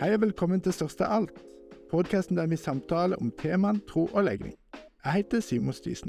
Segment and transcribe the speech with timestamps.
[0.00, 1.34] Hei og velkommen til Største alt,
[1.90, 4.54] podkasten der vi samtaler om temaene tro og legning.
[5.04, 6.08] Jeg heter Simon Stisen.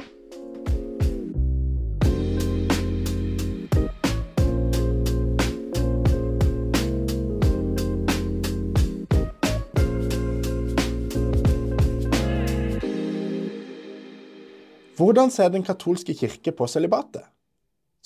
[14.96, 17.28] Hvordan ser den katolske kirke på sølibatet?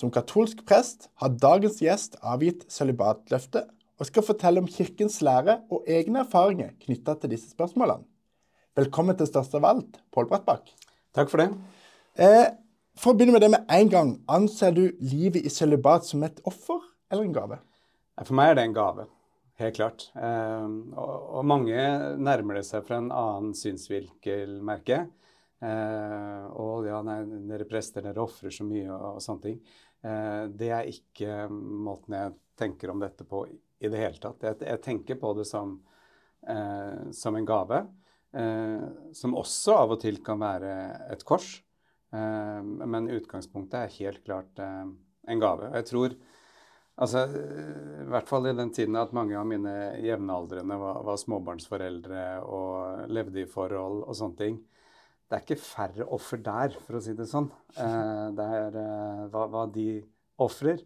[0.02, 3.68] Som katolsk prest har dagens gjest avgitt sølibatløfte
[4.00, 8.04] og skal fortelle om kirkens lære og egne erfaringer knytta til disse spørsmålene.
[8.76, 10.68] Velkommen til Størst av alt, Pål Brattbakk.
[11.16, 11.48] Takk for det.
[12.20, 12.50] Eh,
[13.00, 14.12] for å begynne med det med en gang.
[14.28, 16.82] Anser du livet i sølibat som et offer
[17.12, 17.60] eller en gave?
[18.20, 19.08] For meg er det en gave.
[19.62, 20.10] Helt klart.
[20.20, 20.68] Eh,
[21.00, 21.88] og, og, mange
[22.20, 25.12] nærmer det seg fra en annen synsvinkel, merker jeg.
[25.64, 29.62] Eh, og ja, nei, dere prester, dere ofrer så mye og, og sånne ting.
[30.04, 33.46] Eh, det er ikke måten jeg tenker om dette på
[33.80, 34.44] i det hele tatt.
[34.46, 35.78] Jeg, jeg tenker på det som,
[36.48, 37.82] eh, som en gave,
[38.36, 40.76] eh, som også av og til kan være
[41.16, 41.58] et kors.
[42.16, 44.86] Eh, men utgangspunktet er helt klart eh,
[45.32, 45.74] en gave.
[45.76, 46.18] Jeg tror
[46.96, 52.22] Altså, I hvert fall i den tiden at mange av mine jevnaldrende var, var, småbarnsforeldre
[52.48, 54.62] og levde i forhold og sånne ting.
[55.26, 57.50] Det er ikke færre offer der, for å si det sånn.
[57.76, 59.90] Eh, det er eh, hva, hva, de
[60.46, 60.86] ofrer.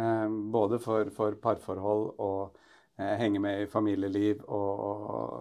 [0.00, 2.60] Eh, både for, for, parforhold og
[2.98, 4.84] eh, henge med i familieliv og,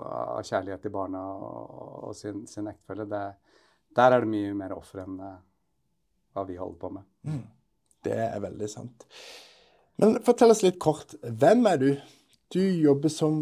[0.10, 3.08] av kjærlighet til barna og, og sin, sin, ektefelle.
[3.10, 5.38] Der er det mye mer offer enn eh,
[6.36, 7.08] hva vi holder på med.
[7.30, 7.46] Mm.
[8.10, 9.08] Det er veldig sant.
[10.00, 11.16] Men fortell oss litt kort.
[11.24, 11.90] Hvem er du?
[12.50, 13.42] Du jobber som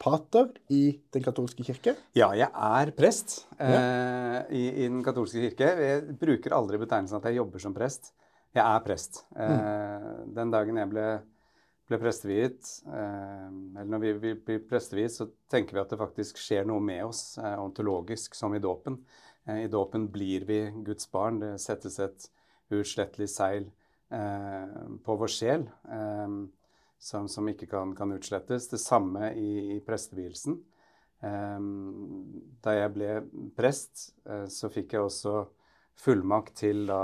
[0.00, 1.96] pater i Den katolske kirke?
[2.16, 3.70] Ja, jeg er prest ja.
[3.70, 5.72] eh, i, i, Den katolske kirke.
[5.88, 8.12] Jeg bruker aldri betegnelsen at jeg jobber som prest.
[8.56, 9.24] Jeg er prest.
[9.36, 9.40] Mm.
[9.44, 11.06] Eh, den dagen jeg ble,
[11.90, 16.40] ble presteviet, eh, eller når vi, vi blir presteviet, så tenker vi at det faktisk
[16.40, 19.02] skjer noe med oss eh, ontologisk, som i dåpen.
[19.46, 21.38] I dåpen blir vi Guds barn.
[21.38, 22.24] Det settes et
[22.72, 23.68] uutslettelig seil
[24.10, 24.72] eh,
[25.04, 25.68] på vår sjel
[26.98, 28.66] som, som, ikke kan, kan, utslettes.
[28.72, 30.58] Det samme i, i prestevielsen.
[32.64, 33.12] da jeg ble
[33.56, 34.08] prest,
[34.50, 35.36] så fikk jeg også
[36.02, 37.00] fullmakt til da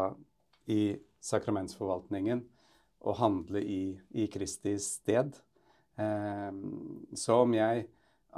[0.66, 2.42] i sakramentsforvaltningen
[3.02, 3.82] og handle i,
[4.14, 5.34] i Kristi sted.
[5.98, 6.52] Eh,
[7.18, 7.86] så om jeg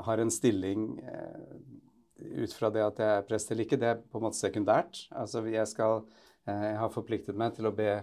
[0.05, 1.59] har en stilling eh,
[2.45, 5.05] ut fra det at jeg er prest eller ikke, det er på en måte sekundært.
[5.15, 6.05] Altså jeg, skal,
[6.49, 7.99] eh, jeg har forpliktet meg til å be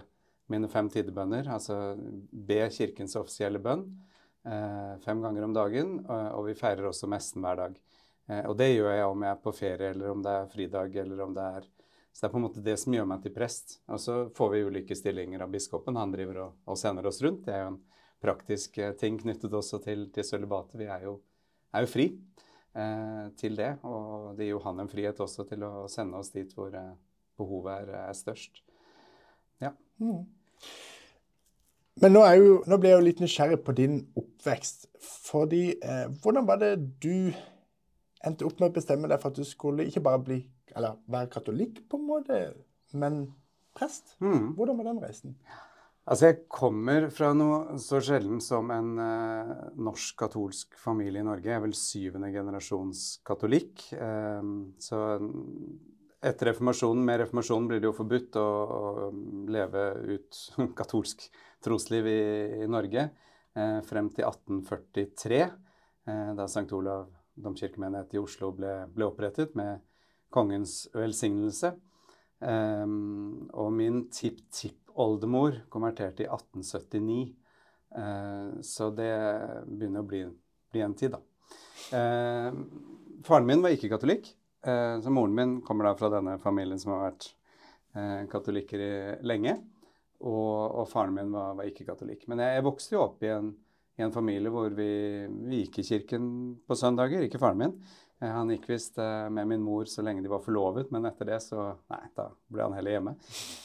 [0.52, 1.94] mine fem tidebønner, altså
[2.32, 3.86] be Kirkens offisielle bønn
[4.44, 7.78] eh, fem ganger om dagen, og, vi feirer også messen hver dag.
[8.28, 10.98] Eh, og det gjør jeg om jeg er på ferie, eller om det er fridag,
[11.04, 11.68] eller om det er
[12.12, 13.78] så det er på en måte det som gjør meg til prest.
[13.88, 15.96] Og så får vi ulike stillinger av biskopen.
[15.96, 17.46] Han driver og, og sender oss rundt.
[17.46, 17.78] Det er jo en
[18.22, 20.76] praktisk eh, ting knyttet også til, til sølibatet.
[20.82, 21.16] Vi er jo,
[21.72, 22.06] er jo fri
[22.76, 23.70] eh, til det.
[23.88, 26.92] Og det gir jo han en frihet også til å sende oss dit hvor eh,
[27.40, 28.60] behovet er, er, størst.
[29.64, 29.72] Ja.
[30.02, 30.26] Mm.
[32.02, 34.90] Men nå, jo, nå, ble jeg jo litt nysgjerrig på din oppvekst.
[35.00, 37.32] Fordi eh, hvordan var det du
[38.22, 40.42] endte opp med å bestemme deg for at du skulle ikke bare bli
[40.76, 42.40] eller være katolikk, på en måte,
[42.92, 43.24] men
[43.76, 44.16] prest.
[44.20, 44.54] Mm.
[44.56, 45.36] Hvordan var den reisen?
[46.02, 51.46] Altså, Jeg kommer fra noe så sjelden som en eh, norsk-katolsk familie i Norge.
[51.46, 53.84] Jeg er vel syvende generasjons katolikk.
[53.94, 54.48] Eh,
[54.82, 55.02] så
[56.22, 59.10] etter reformasjonen, med reformasjonen blir det jo forbudt å, å
[59.50, 60.42] leve ut
[60.80, 61.28] katolsk
[61.62, 62.22] trosliv i,
[62.64, 65.44] i Norge eh, frem til 1843,
[66.02, 66.66] da St.
[66.74, 69.78] Olav domkirkemenighet i Oslo ble, ble opprettet med
[70.34, 71.74] kongens velsignelse.
[72.42, 77.36] Um, og min tipp-tipp-oldemor konverterte i 1879.
[77.92, 79.12] Uh, eh, så det
[79.68, 80.22] begynner å bli,
[80.72, 81.20] bli en tid, da.
[81.92, 82.62] Uh,
[83.26, 84.32] faren min var ikke katolikk,
[84.66, 87.28] uh, så moren min kommer da fra denne familien som har vært
[87.94, 88.94] uh, katolikker i,
[89.28, 89.58] lenge.
[90.22, 92.26] Og, og, faren min var, var ikke katolikk.
[92.30, 93.52] Men jeg, jeg, vokste jo opp i en,
[93.98, 94.92] i en familie hvor vi,
[95.48, 96.26] vi, gikk i kirken
[96.66, 97.26] på søndager.
[97.26, 97.74] Ikke faren min.
[98.22, 101.26] Eh, han gikk visst eh, med min mor så lenge de var forlovet, men etter
[101.32, 103.14] det så Nei, da ble han heller hjemme.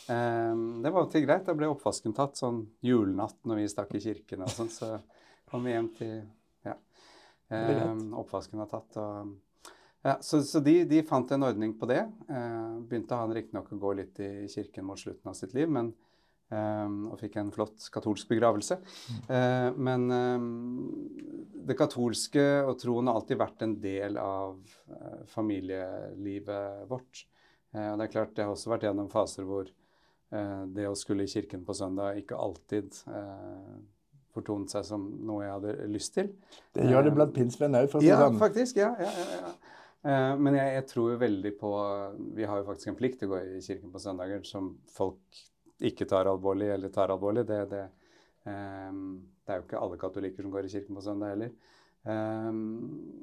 [0.09, 1.45] Um, det var til greit.
[1.45, 4.71] Da ble oppvasken tatt sånn julenatt når vi stakk i kirken og sånn.
[4.73, 4.95] Så
[5.51, 6.15] kom vi hjem til
[6.65, 6.73] Ja.
[7.47, 8.97] Um, oppvasken var tatt.
[8.97, 9.35] og
[10.05, 12.01] ja, så, så de, de, fant en ordning på det.
[12.31, 15.93] Uh, begynte han riktignok å gå litt i kirken mot slutten av sitt liv, men
[16.47, 18.77] og fikk en flott katolsk begravelse.
[19.27, 20.45] Uh, men um,
[21.67, 24.55] det katolske og troen har alltid vært en del av
[24.87, 27.25] uh, familielivet vårt.
[27.77, 29.67] Og det er klart, det har også vært gjennom faser hvor
[30.27, 32.95] det å skulle i kirken på søndag ikke alltid
[34.37, 36.31] fortonet seg som noe jeg hadde lyst til.
[36.75, 38.39] Det gjør det blant pinnsvenn òg, for å si det Ja, sånn.
[38.41, 38.79] faktisk.
[38.81, 39.51] Ja, ja, ja, ja.
[40.07, 41.71] Eh, Men jeg, jeg tror veldig på
[42.37, 45.41] Vi har jo faktisk en plikt til å gå i kirken på søndager som folk
[45.79, 47.45] ikke tar alvorlig, eller tar alvorlig.
[47.47, 47.83] Det, det,
[48.45, 51.51] um, det er jo ikke alle katolikker som går i kirken på søndag heller.
[52.07, 52.61] Um,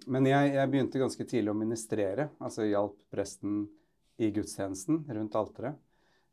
[0.07, 2.29] Men jeg, jeg begynte ganske tidlig å ministrere.
[2.39, 3.65] Altså hjalp presten
[4.21, 5.81] i gudstjenesten rundt alteret.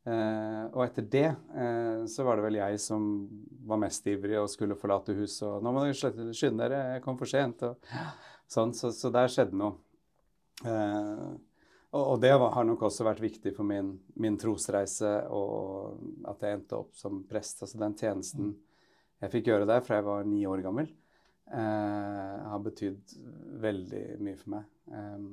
[0.01, 3.03] Uh, og etter det uh, så var det vel jeg som
[3.69, 5.45] var mest ivrig og skulle forlate huset.
[5.45, 7.77] Og 'Nå må dere skynde dere, jeg kom for sent.' Og
[8.49, 9.77] sånn, så, så der skjedde noe.
[10.65, 11.29] Eh,
[11.91, 15.97] og, det har nok også vært viktig for min, min trosreise, og
[16.31, 17.63] at jeg endte opp som prest.
[17.65, 18.53] Altså den tjenesten
[19.21, 20.87] jeg fikk gjøre der fra jeg var ni år gammel,
[21.53, 23.17] eh, har betydd
[23.61, 24.69] veldig mye for meg.
[24.89, 25.25] Eh,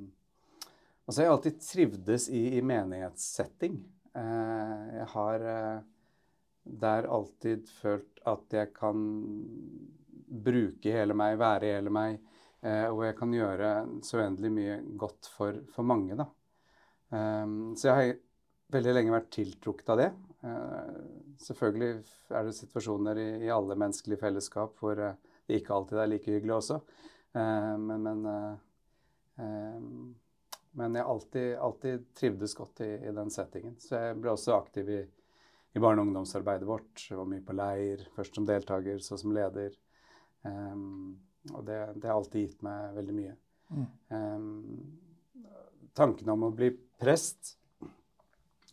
[1.08, 3.78] og så har jeg alltid trivdes i, i menighetssetting.
[4.18, 5.86] Eh, jeg har eh,
[6.68, 9.06] der alltid følt at jeg kan
[10.28, 12.18] bruke hele meg, være hele meg,
[12.60, 13.70] eh, og jeg kan gjøre
[14.04, 16.28] så uendelig mye godt for, for mange, da.
[17.08, 18.16] Um, så jeg har
[18.74, 20.08] veldig lenge vært tiltrukket av det.
[20.46, 20.94] Eh,
[21.42, 21.90] selvfølgelig
[22.36, 25.16] er det situasjoner i, alle menneskelige fellesskap hvor eh,
[25.48, 26.80] det ikke alltid er like hyggelig også.
[27.32, 29.78] Eh, men, men, eh, eh,
[30.78, 33.78] men jeg har alltid, alltid trivdes godt i, i den settingen.
[33.82, 35.02] Så jeg ble også aktiv i,
[35.74, 37.08] i barne- og ungdomsarbeidet vårt.
[37.08, 39.74] Jeg var mye på leir, først som deltaker, så som leder.
[40.46, 41.16] Um,
[41.50, 43.32] og det, det har alltid gitt meg veldig mye.
[43.68, 44.68] Mm.
[45.98, 46.68] Tanken om å bli
[46.98, 47.54] prest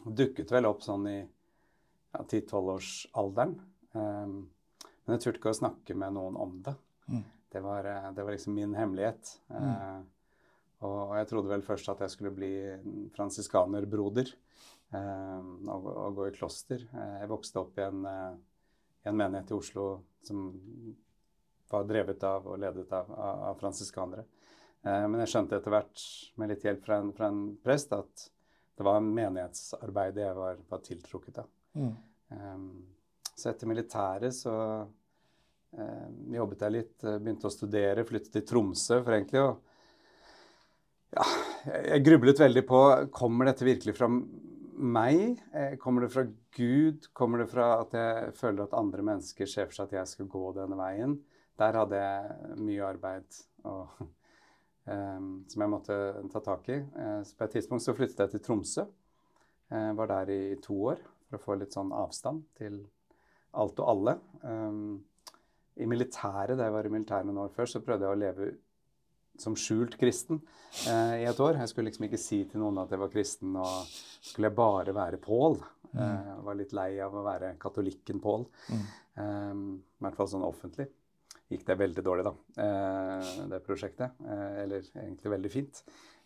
[0.05, 3.55] dukket vel opp sånn i ja, 10-12-årsalderen.
[3.95, 4.35] Um,
[5.05, 6.75] men jeg turte ikke å snakke med noen om det.
[7.09, 7.23] Mm.
[7.53, 9.35] Det, var, eh, det var liksom min hemmelighet.
[9.53, 10.01] Uh,
[10.85, 12.51] og jeg trodde vel først at jeg skulle bli
[13.15, 14.31] fransiskanerbroder
[14.93, 15.41] uh,
[15.71, 16.85] og, og gå i kloster.
[16.93, 19.87] Uh, jeg vokste opp i en, en menighet i Oslo
[20.25, 20.49] som
[21.71, 24.25] var drevet av og ledet av, av, av fransiskanere.
[24.85, 26.03] Eh, men jeg skjønte etter hvert,
[26.39, 28.27] med litt hjelp fra en, fra en prest, at
[28.75, 31.49] det var menighetsarbeidet jeg var, var tiltrukket av.
[31.79, 31.93] Mm.
[32.35, 32.67] Um,
[33.35, 34.53] så etter militæret så
[34.83, 39.53] um, jobbet jeg litt, begynte å studere, flyttet til Tromsø for egentlig å
[41.15, 41.25] Ja,
[41.69, 42.79] jeg, grublet veldig på
[43.15, 45.37] Kommer dette virkelig fra meg?
[45.79, 46.25] Kommer det fra
[46.57, 47.07] Gud?
[47.15, 50.31] Kommer det fra at jeg føler at andre mennesker ser for seg at jeg skal
[50.31, 51.15] gå denne veien?
[51.59, 54.01] Der hadde jeg mye arbeid og,
[54.85, 55.95] som jeg måtte
[56.33, 56.77] ta tak i.
[56.77, 58.85] Eh, så på et tidspunkt så flyttet jeg til Tromsø.
[59.73, 62.83] Eh, var der i to år for å få litt sånn avstand til
[63.55, 64.17] alt og alle.
[64.43, 64.99] Um,
[65.79, 68.49] I militæret, da jeg var i militæret noen år før, så prøvde jeg å leve
[69.41, 70.39] som skjult kristen
[70.87, 71.57] eh, i et år.
[71.59, 73.89] Jeg skulle liksom ikke si til noen at jeg var kristen, og
[74.23, 75.57] skulle jeg bare være Pål.
[75.91, 78.45] Eh, jeg var litt lei av å være katolikken Pål.
[78.69, 78.85] Mm.
[79.23, 79.51] Eh,
[79.99, 80.87] I hvert fall sånn offentlig.
[81.45, 82.31] Gikk det veldig dårlig, da,
[82.63, 84.17] eh, det prosjektet.
[84.25, 85.81] Eh, eller egentlig veldig fint.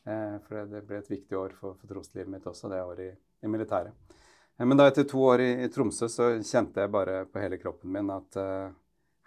[0.07, 3.09] Eh, for det ble et viktig år for, for troslivet mitt også, det året i,
[3.43, 4.15] i militæret.
[4.59, 7.91] Men da etter to år i, i Tromsø så kjente jeg bare på hele kroppen
[7.95, 8.35] min at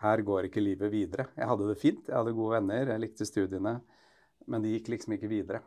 [0.03, 1.25] her går ikke livet videre.
[1.39, 3.73] Jeg hadde det fint, jeg hadde gode venner, jeg likte studiene,
[4.45, 5.63] men det gikk liksom ikke videre.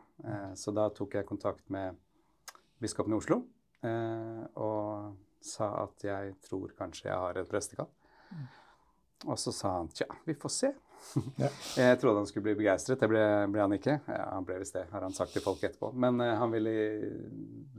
[0.53, 1.97] Så da tok jeg kontakt med
[2.77, 3.39] biskopen i Oslo
[4.61, 7.89] og sa at jeg tror kanskje jeg har et prestekall.
[9.23, 10.73] Og så sa han tja, vi får se.
[11.37, 11.49] Ja.
[11.77, 12.99] Jeg trodde han skulle bli begeistret.
[12.99, 13.21] Det ble,
[13.53, 13.97] ble han ikke.
[14.09, 15.91] Ja, han ble visst det, har han sagt til folk etterpå.
[16.01, 16.75] Men uh, han ville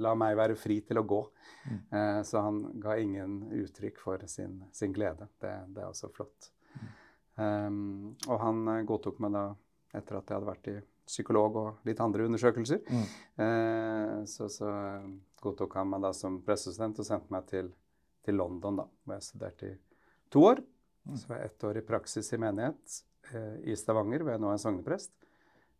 [0.03, 1.23] la meg være fri til å gå.
[1.67, 1.81] Mm.
[1.91, 5.29] Uh, så han ga ingen uttrykk for sin, sin glede.
[5.43, 6.51] Det, det er også flott.
[7.37, 9.43] Um, og han eh, godtok meg da
[9.97, 12.81] etter at jeg hadde vært i psykolog og litt andre undersøkelser.
[12.89, 13.03] Mm.
[13.43, 14.71] uh, så, så
[15.45, 17.69] godtok han meg da som pressestudent og sendte meg til,
[18.25, 19.77] til London, da, hvor jeg studerte i
[20.33, 20.65] to år.
[21.07, 21.17] Mm.
[21.17, 23.01] Så var jeg ett år i praksis i menighet
[23.33, 25.13] eh, i Stavanger, hvor jeg nå er sogneprest.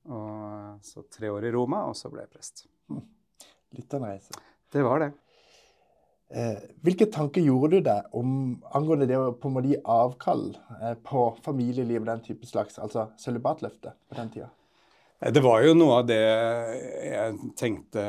[0.07, 2.67] Og så tre år i Roma, og så ble jeg prest.
[3.77, 4.43] Litt av en reise.
[4.73, 5.13] Det var det.
[6.27, 8.31] Eh, hvilke tanker gjorde du deg om
[8.75, 10.49] angående det å på en måte gi avkall
[10.81, 14.49] eh, på familieliv og den type slags, altså sølibatløftet på den tida?
[15.21, 18.07] Eh, Det var jo noe av det jeg tenkte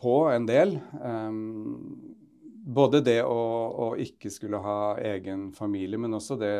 [0.00, 0.76] på en del.
[1.00, 2.18] Um,
[2.62, 3.42] både det å,
[3.86, 6.56] å ikke skulle ha egen familie, men også det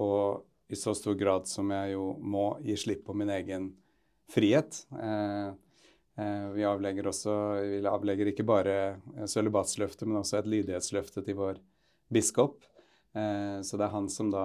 [0.00, 0.10] å
[0.70, 3.72] i så stor grad som jeg jo må gi slipp på min egen
[4.30, 4.84] frihet.
[4.94, 5.48] Eh,
[6.22, 8.76] eh, vi avlegger også Vi avlegger ikke bare
[9.26, 11.58] sølibatsløftet, men også et lydighetsløfte til vår
[12.06, 12.62] biskop.
[13.18, 14.44] Eh, så det er han som da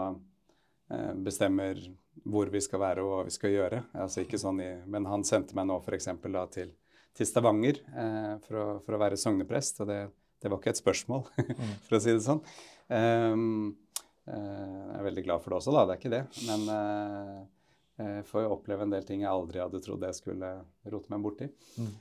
[0.89, 1.77] eh, bestemmer
[2.25, 3.83] hvor vi skal være og hva vi skal gjøre.
[3.93, 6.09] Altså ikke sånn i, men han sendte meg nå f.eks.
[6.55, 6.73] til,
[7.13, 9.83] til Stavanger eh, for, å, for å være sogneprest.
[9.85, 10.01] Og det,
[10.41, 11.25] det var ikke et spørsmål,
[11.87, 12.41] for å si det sånn.
[12.93, 13.75] Ehm,
[14.25, 15.83] jeg er veldig glad for det også, da.
[15.85, 16.23] Det er ikke det.
[16.47, 16.63] Men
[17.95, 20.49] jeg får jo oppleve en del ting jeg aldri hadde trodd jeg skulle
[20.91, 21.47] rote meg borti.
[21.77, 21.91] Mm.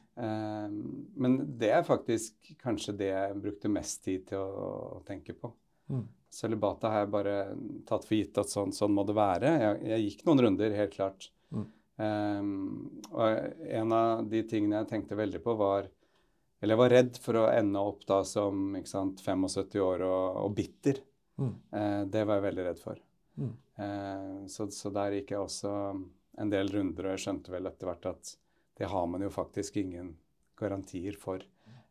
[1.21, 4.65] men det er faktisk kanskje det jeg brukte mest tid til å,
[4.97, 5.53] å tenke på.
[5.93, 6.07] Mm.
[6.35, 7.35] Sølibatet har jeg bare
[7.87, 9.51] tatt for gitt at sånn, sånn må det være.
[9.61, 11.29] Jeg, jeg, gikk noen runder, helt klart.
[11.55, 11.67] Mm.
[11.95, 15.87] Um, og en av de tingene jeg tenkte veldig på, var
[16.65, 20.55] Eller jeg var redd for å ende opp da som sant, 75 år og, og
[20.57, 21.03] bitter.
[21.37, 21.51] Mm.
[21.77, 23.03] Eh, det var jeg veldig redd for.
[23.37, 23.51] Mm.
[23.85, 25.73] Eh, så, så, der gikk jeg også
[26.41, 28.33] en del runder, og jeg skjønte vel etter hvert at
[28.81, 30.15] det har man jo faktisk ingen
[30.57, 31.45] garantier for,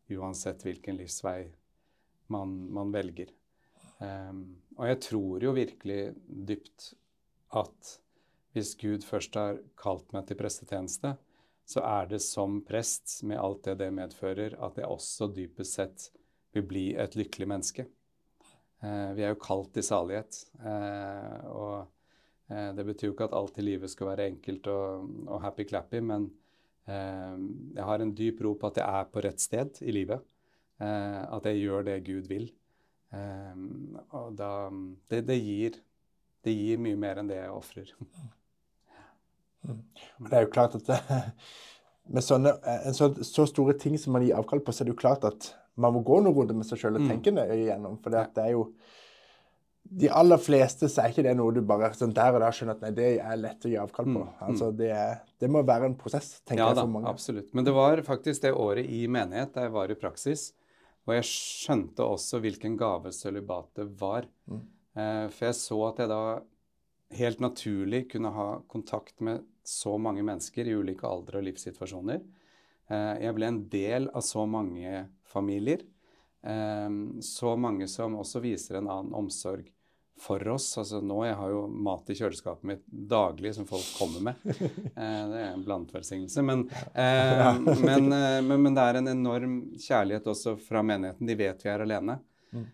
[0.10, 1.38] uansett hvilken livsvei
[2.34, 3.30] man, man velger.
[4.02, 4.42] Um,
[4.80, 6.90] og jeg tror jo virkelig dypt
[7.62, 7.94] at
[8.58, 11.14] hvis Gud først har kalt meg til prestetjeneste,
[11.66, 16.10] så er det som prest, med alt det det medfører, at jeg også dypest sett
[16.54, 17.86] vil bli et lykkelig menneske.
[18.84, 20.42] Uh, vi er jo kalt til salighet.
[20.60, 21.76] Uh, og
[22.52, 26.04] uh, det betyr jo ikke at alt i livet skal være enkelt og, og happy-clappy,
[26.04, 26.32] men
[26.84, 30.20] jeg har en dyp ro på at jeg er på rett sted i livet.
[30.84, 32.50] at jeg gjør det Gud vil.
[34.12, 34.50] Og da
[35.08, 35.78] det, det, gir,
[36.44, 37.94] det, gir, mye mer enn det jeg ofrer.
[39.64, 39.82] Mm.
[40.30, 41.00] Det er jo klart at det,
[42.14, 42.56] med sånne,
[42.96, 45.54] så, så, store ting som man gir avkall på, så er det jo klart at
[45.80, 47.14] man må gå noen runder med seg sjøl og mm.
[47.14, 47.98] tenke nøye igjennom.
[48.04, 48.68] For det, det er jo
[49.94, 52.78] de aller fleste så er ikke det noe du bare sånn der og da skjønner
[52.78, 54.24] at nei, det er lett å gi avkall på.
[54.24, 54.42] Mm.
[54.48, 57.10] Altså, det, er, det, må være en prosess, tenker ja, jeg for mange.
[57.10, 57.50] Ja absolutt.
[57.54, 60.48] Men det var faktisk det året i menighet da jeg var i praksis,
[61.04, 64.28] og jeg skjønte også hvilken gave sølibatet var.
[64.50, 64.64] Mm.
[64.96, 66.24] Eh, for jeg så at jeg da
[67.18, 72.24] helt naturlig kunne ha kontakt med så mange mennesker i ulike aldre og livssituasjoner.
[72.92, 75.86] Eh, jeg ble en del av så mange familier.
[76.44, 76.90] Eh,
[77.24, 79.70] så mange som også viser en annen omsorg
[80.20, 80.68] for oss.
[80.78, 84.44] Altså nå, Jeg har jo mat i kjøleskapet mitt daglig som folk kommer med.
[84.94, 86.44] Eh, det er en blandvelsignelse.
[86.46, 86.68] Men,
[87.88, 91.28] men, men, men, det er en enorm kjærlighet også fra menigheten.
[91.28, 92.20] De vet vi er alene.
[92.54, 92.68] Mm.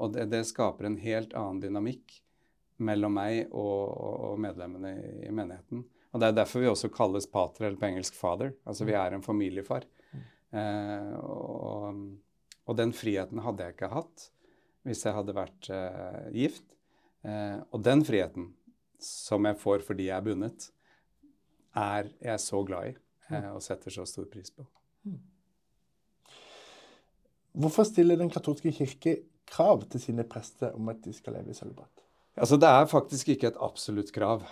[0.00, 2.14] Og det, det, skaper en helt annen dynamikk
[2.78, 4.94] mellom meg og, og, medlemmene
[5.26, 5.84] i, menigheten.
[6.12, 8.54] Og Det er derfor vi også kalles pater, eller på engelsk father.
[8.64, 9.00] Altså vi mm.
[9.00, 9.86] er en familiefar.
[10.12, 10.24] Mm.
[10.60, 12.02] Eh, og,
[12.68, 14.30] og den friheten hadde jeg ikke hatt
[14.86, 16.64] hvis jeg hadde vært eh, gift.
[17.26, 18.52] Eh, og den friheten
[19.02, 20.70] som jeg får fordi jeg er bundet,
[21.78, 22.94] er jeg så glad i
[23.30, 24.64] uh, og setter så stor pris på.
[27.58, 29.16] Hvorfor stiller Den katolske kirke
[29.48, 31.97] krav til sine prester om at de skal leve i sølibat?
[32.38, 34.44] Altså, det er faktisk ikke et absolutt krav.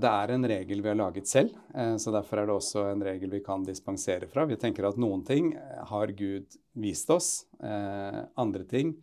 [0.00, 1.52] Det er en regel vi har laget selv.
[2.00, 4.46] Så derfor er det også en regel vi kan dispensere fra.
[4.48, 5.50] Vi tenker at noen ting
[5.90, 7.28] har Gud vist oss.
[7.60, 8.94] Andre ting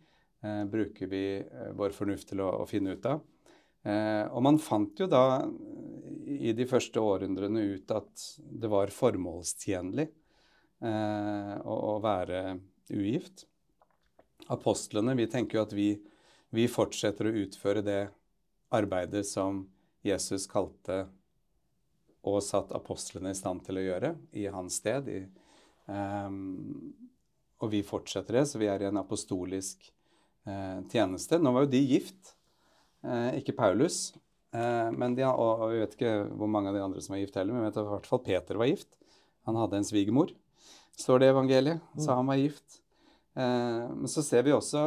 [0.44, 3.22] eh, bruker vi eh, vår fornuft til å, finne ut av.
[3.84, 5.44] Eh, og man fant jo da
[6.24, 12.58] i de første århundrene ut at det var formålstjenlig eh, å, å, være
[12.92, 13.46] ugift.
[14.52, 15.88] Apostlene, vi tenker jo at vi,
[16.52, 18.02] vi fortsetter å utføre det
[18.72, 19.64] arbeidet som
[20.04, 21.04] Jesus kalte
[22.24, 25.08] og satt apostlene i stand til å gjøre i hans sted.
[25.12, 25.20] I,
[25.88, 26.92] um,
[27.60, 29.84] og vi fortsetter det, så vi er i en apostolisk
[30.48, 31.40] uh, tjeneste.
[31.40, 32.34] Nå var jo de gift,
[33.04, 34.14] uh, ikke Paulus.
[34.54, 37.36] Uh, men de, og vi vet ikke hvor mange av de andre som var gift
[37.40, 38.96] heller, men vi vet at i hvert fall Peter var gift.
[39.44, 40.32] Han hadde en svigermor,
[40.96, 42.16] står det i evangeliet, så mm.
[42.16, 42.80] han var gift.
[43.34, 44.86] Men så ser vi også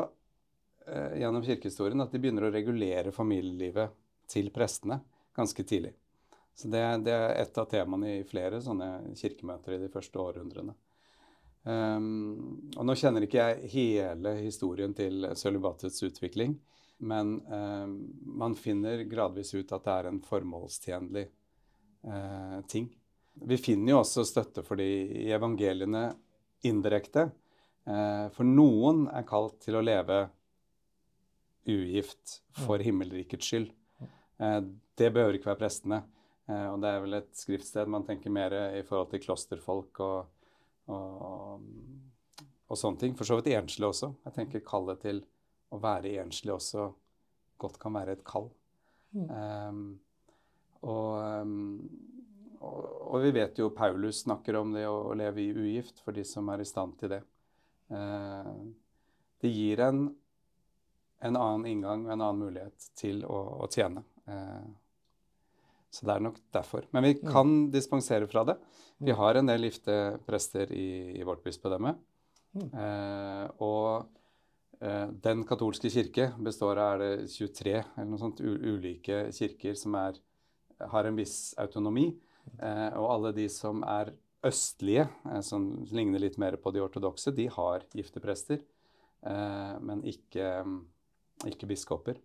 [0.88, 3.96] gjennom kirkehistorien at de begynner å regulere familielivet
[4.32, 5.00] til prestene
[5.36, 5.94] ganske tidlig.
[6.58, 10.74] Så det, det er et av temaene i flere sånne kirkemøter i de første århundrene.
[11.68, 16.56] Um, og nå kjenner ikke jeg hele historien til sølibatets utvikling,
[16.98, 17.98] men um,
[18.40, 21.26] man finner gradvis ut at det er en formålstjenlig
[22.08, 22.88] uh, ting.
[23.38, 26.08] Vi finner jo også støtte for det i evangeliene
[26.66, 27.28] indirekte.
[27.86, 30.24] Uh, for noen er kalt til å leve
[31.72, 33.72] ugift for himmelrikets skyld.
[34.42, 34.62] Uh,
[34.98, 36.04] det behøver ikke være prestene.
[36.48, 40.30] og det er vel et skriftsted man tenker mer i forhold til klosterfolk og
[40.88, 41.64] og,
[42.68, 43.16] og sånne ting.
[43.18, 44.12] For så vidt enslige også.
[44.28, 45.24] Jeg tenker kallet til
[45.74, 46.90] å være enslig også
[47.60, 48.52] godt kan være et kall.
[49.16, 49.30] Mm.
[49.32, 49.82] Um,
[50.86, 51.88] og, um,
[52.60, 56.16] og, og, vi vet jo Paulus snakker om det å, å, leve i ugift for
[56.16, 57.24] de som er i stand til det.
[57.90, 58.68] Uh,
[59.42, 60.06] det gir en,
[61.26, 64.04] en annen inngang og en annen mulighet til å, å tjene.
[64.30, 64.68] Uh,
[65.90, 66.86] så det er nok derfor.
[66.94, 67.24] Men vi mm.
[67.32, 67.72] kan mm.
[67.74, 68.58] dispensere fra det.
[69.00, 69.18] Vi mm.
[69.18, 69.96] har en del gifte
[70.28, 71.96] prester i, i vårt bispedømme.
[72.58, 72.68] Mm.
[72.82, 74.08] Eh, og
[74.78, 79.96] Eh, den katolske kirke består av er det 23 eller noe sånt, ulike kirker som
[79.98, 80.20] er,
[80.94, 82.12] har en viss autonomi.
[82.62, 84.14] Eh, og alle de som er
[84.46, 88.64] østlige, eh, som ligner litt mer på de ortodokse, de har gifteprester,
[89.82, 90.46] men ikke,
[91.46, 92.18] ikke biskoper.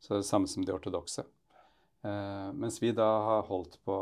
[0.00, 1.24] Så det er det samme som de ortodokse.
[2.54, 3.96] mens vi da har holdt på,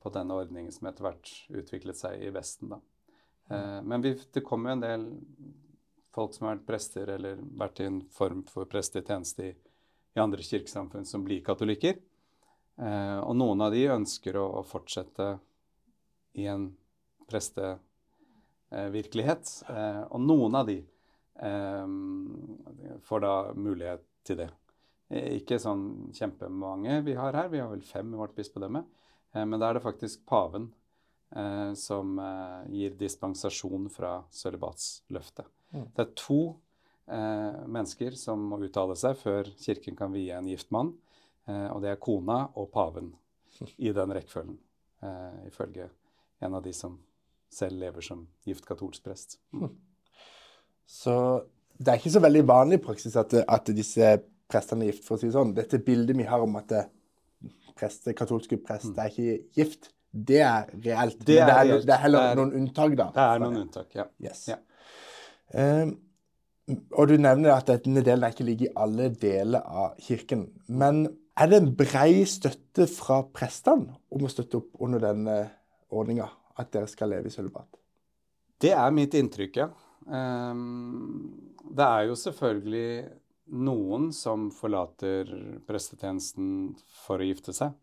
[0.00, 2.70] på denne ordningen som etter hvert utviklet seg i Vesten.
[2.70, 2.78] da.
[3.82, 5.04] men vi, det kommer jo en del
[6.14, 9.54] folk som har vært prester eller vært i en form for prestetjeneste i,
[10.16, 11.94] i andre kirkesamfunn, som blir katolikker.
[12.80, 15.38] Eh, og noen av de ønsker å, å fortsette
[16.40, 16.76] i en
[17.30, 19.44] prestevirkelighet.
[19.68, 20.86] Eh, og noen av de eh,
[23.06, 24.48] får da mulighet til det.
[25.10, 25.84] Eh, ikke sånn
[26.14, 28.84] kjempemange vi har her, vi har vel fem i vårt bispedømme.
[29.34, 30.70] Eh, men da er det faktisk paven
[31.34, 32.18] eh, som
[32.70, 35.50] gir dispensasjon fra sølibatsløftet.
[35.74, 35.86] Mm.
[35.96, 36.40] Det er to
[37.10, 40.94] eh, mennesker som må uttale seg før kirken kan vie en gift mann.
[41.48, 43.12] Eh, og det er kona og paven
[43.86, 44.58] i den rekkefølgen,
[45.06, 45.90] eh, ifølge
[46.40, 46.98] en av de som
[47.50, 49.40] selv lever som gift katolsk prest.
[49.52, 49.72] Mm.
[50.90, 51.14] Så
[51.78, 54.16] det er ikke så veldig vanlig i praksis at, at, disse
[54.50, 55.54] prestene er gift, for å si det sånn.
[55.56, 56.74] Dette bildet vi har om at
[57.78, 58.98] preste, katolske prest mm.
[58.98, 61.20] er ikke gift, det er reelt.
[61.22, 63.08] Det er, det er, det er heller det er, noen unntak, da.
[63.14, 64.06] Det er noen unntak, ja.
[64.22, 64.42] Yes.
[64.50, 64.58] ja.
[65.54, 65.94] Um,
[66.98, 70.48] og du nevner at denne delen ikke ligger i alle deler av kirken.
[70.68, 71.04] Men
[71.38, 75.38] er det en brei støtte fra prestene om å støtte opp under denne
[75.90, 76.28] ordninga?
[76.60, 77.78] At dere skal leve i sølibat?
[78.60, 79.70] Det er mitt inntrykk, ja.
[80.06, 82.90] Um, det er jo selvfølgelig
[83.50, 85.30] noen som forlater
[85.66, 87.74] prestetjenesten for å gifte seg.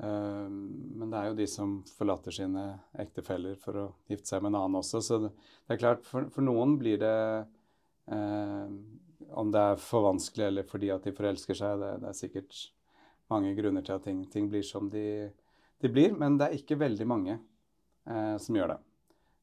[0.00, 0.58] Ehm,
[0.94, 2.64] men det er jo de som forlater sine
[3.02, 5.02] ektefeller for å gifte seg med en annen også.
[5.02, 5.32] Så det,
[5.68, 7.18] er klart, for, for noen blir det
[8.14, 8.74] eh,
[9.28, 12.60] Om det er for vanskelig eller fordi at de forelsker seg, det, det er sikkert
[13.28, 15.28] mange grunner til at ting, ting blir som de,
[15.82, 16.14] de, blir.
[16.16, 18.78] Men det er ikke veldig mange eh, som gjør det.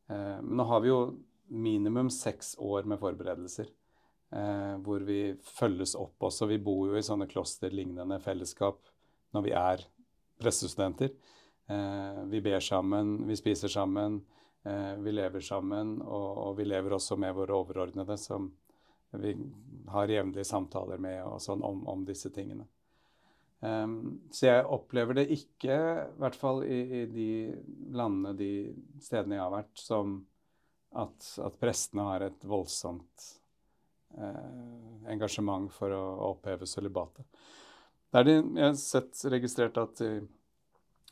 [0.09, 0.99] Eh, men nå har vi jo
[1.47, 3.69] minimum seks år med forberedelser.
[4.35, 6.47] Eh, hvor vi følges opp også.
[6.49, 8.81] Vi bor jo i sånne klosterlignende fellesskap
[9.35, 9.85] når vi er
[10.41, 11.13] pressestudenter.
[11.71, 14.19] Eh, vi ber sammen, vi spiser sammen,
[14.65, 15.99] eh, vi lever sammen.
[16.01, 18.51] Og, og, vi lever også med våre overordnede, som
[19.15, 19.35] vi
[19.93, 22.65] har jevnlige samtaler med og sånn om, om disse tingene.
[23.65, 27.29] Um, så jeg opplever det ikke, i hvert fall i, i, de
[27.95, 28.49] landene, de
[29.01, 30.17] stedene jeg har vært, som
[30.95, 33.27] at, at prestene har et voldsomt
[34.17, 37.27] eh, engasjement for å, å oppheve sølibatet.
[38.15, 40.13] Jeg har sett, registrert at i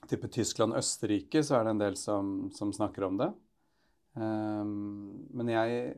[0.07, 3.29] type Tyskland og Østerrike så er det en del som, som snakker om det.
[4.13, 5.93] Um, men jeg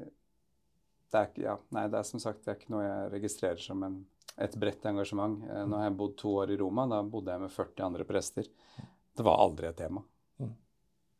[1.12, 3.84] det er, ja, nei, det er som sagt det er ikke noe jeg registrerer som
[3.86, 4.00] en,
[4.42, 5.38] et bredt engasjement.
[5.46, 6.88] Uh, nå har jeg bodd to år i Roma.
[6.92, 8.50] Da bodde jeg med 40 andre prester.
[9.16, 10.04] Det var aldri et tema.
[10.42, 10.52] Mm.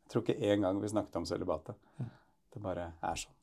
[0.02, 1.78] Jeg tror ikke en gang vi snakket om sølibatet.
[2.56, 3.34] Det bare er sånn.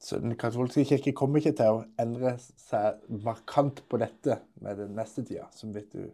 [0.00, 4.94] Så Den katolske kirke kommer ikke til å endre seg markant på dette med den
[4.96, 6.08] neste tida, som vet du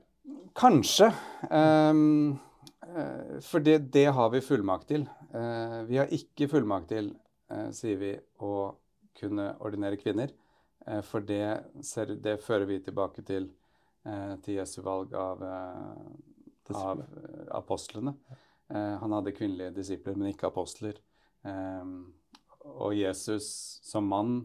[0.56, 1.10] Kanskje.
[1.52, 2.38] Um,
[3.44, 5.04] for det, det, har vi fullmakt til.
[5.34, 7.12] Uh, vi har ikke fullmakt til,
[7.52, 8.72] uh, sier vi, å
[9.20, 10.32] kunne ordinere kvinner.
[10.88, 11.44] Uh, for det,
[11.84, 13.50] ser, det, fører vi tilbake til,
[14.42, 15.40] til Jesu valg av,
[16.72, 17.00] av
[17.58, 18.16] apostlene.
[18.68, 20.96] Han hadde kvinnelige disipler, men ikke apostler.
[21.46, 22.08] Um,
[22.74, 23.46] og Jesus
[23.86, 24.38] som mann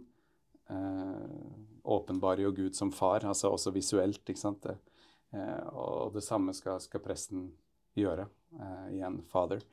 [0.69, 1.53] eh,
[1.83, 4.21] åpenbarer jo Gud som far, altså også visuelt.
[4.27, 4.67] ikke sant?
[4.69, 7.49] Eh, og det samme skal, skal presten
[7.97, 8.27] gjøre.
[8.59, 9.63] Eh, igjen father.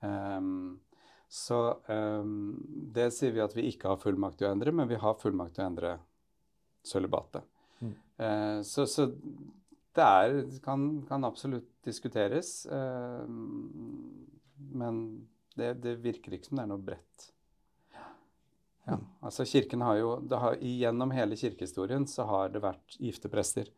[0.00, 0.80] Um,
[1.28, 2.54] så um,
[2.94, 5.56] det sier vi at vi ikke har fullmakt til å endre, men vi har fullmakt
[5.56, 5.94] til å endre
[6.84, 7.46] sølibatet.
[7.80, 7.94] Mm.
[8.62, 9.08] Så, så,
[9.94, 12.64] det er, kan, kan absolutt diskuteres.
[12.66, 13.28] Eh,
[14.74, 15.00] men
[15.54, 17.30] det, det, virker ikke som det er noe bredt
[18.84, 23.70] ja, altså kirken har jo, har, Gjennom hele kirkehistorien så har det vært gifte prester.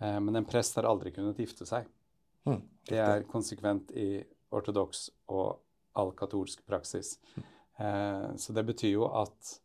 [0.00, 1.88] Eh, men en prest har aldri kunnet gifte seg.
[2.48, 4.22] Mm, det er konsekvent i
[4.54, 5.58] ortodoks og
[5.96, 7.16] all katolsk praksis.
[7.36, 7.46] Mm.
[7.84, 9.56] Eh, så det betyr jo at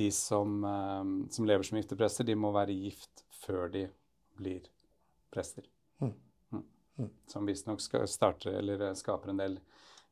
[0.00, 1.02] de som, eh,
[1.34, 3.86] som, lever som gifte prester, de må være gift før de
[4.38, 4.70] blir
[5.32, 5.66] prester.
[6.00, 6.12] Mm.
[6.52, 6.64] mm.
[6.98, 7.12] mm.
[7.32, 9.60] Som visstnok starter eller skaper en del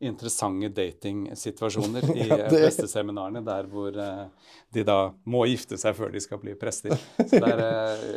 [0.00, 2.50] interessante datingsituasjoner i ja, det...
[2.54, 6.96] presteseminarene, der hvor uh, de da må gifte seg før de skal bli prester.
[7.20, 7.60] Så der,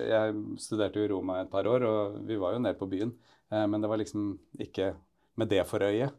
[0.08, 3.12] jeg studerte jo i Roma et par år, og vi var jo nede på byen.
[3.54, 4.32] Men det var liksom
[4.64, 4.94] ikke
[5.36, 6.10] med det for øye,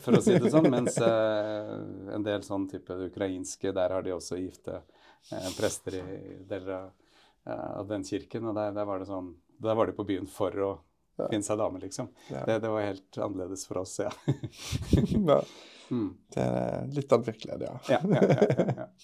[0.00, 0.70] for å si det sånn.
[0.72, 1.72] Mens eh,
[2.16, 6.04] en del sånn type ukrainske, der har de også gifte eh, prester i
[6.48, 8.48] deler av, eh, av den kirken.
[8.48, 10.72] Og der, der var det sånn Der var de på byen for å
[11.20, 11.26] Ja.
[11.28, 12.08] finne seg dame, liksom.
[12.32, 12.46] Ja.
[12.48, 14.08] Det, det var helt annerledes for oss, ja.
[15.28, 15.42] Ja,
[15.90, 16.08] mm.
[16.34, 18.00] det er litt av virkeligheten, ja.
[18.00, 18.88] ja.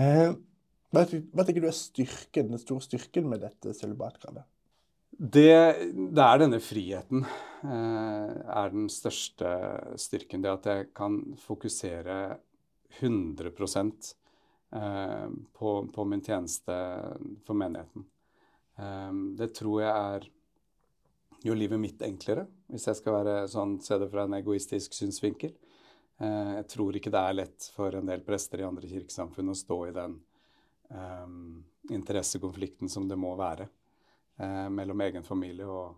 [0.00, 0.30] Eh,
[0.94, 4.46] hva, tenker du er styrken, den store styrken med dette sølibatkravet?
[5.20, 5.50] Det,
[6.14, 9.50] det er denne friheten eh, er den største
[10.00, 10.40] styrken.
[10.40, 12.16] Det at jeg kan fokusere
[13.00, 16.78] 100 eh, på, på min tjeneste
[17.44, 18.06] for menigheten.
[18.80, 20.30] Eh, det tror jeg er
[21.44, 25.54] gjør livet mitt enklere, hvis jeg skal være sånn, se det fra en egoistisk synsvinkel.
[26.20, 29.56] Eh, jeg tror ikke det er lett for en del prester i andre kirkesamfunn å
[29.56, 30.18] stå i den
[30.90, 33.66] um, interessekonflikten som det må være
[34.42, 35.96] uh, mellom egen familie og,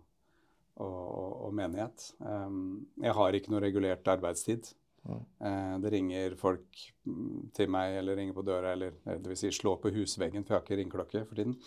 [0.79, 2.07] og, og, og menighet.
[2.23, 4.71] Um, jeg har ikke noe regulert arbeidstid.
[5.03, 5.23] Mm.
[5.47, 9.39] Eh, det ringer folk mm, til meg eller ringer på døra, eller eh, det vil
[9.39, 11.57] si slå på husveggen, for jeg har ikke ringeklokke for tiden.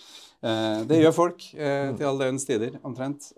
[0.41, 3.29] Eh, det gjør folk eh, til alle døgnets tider, omtrent.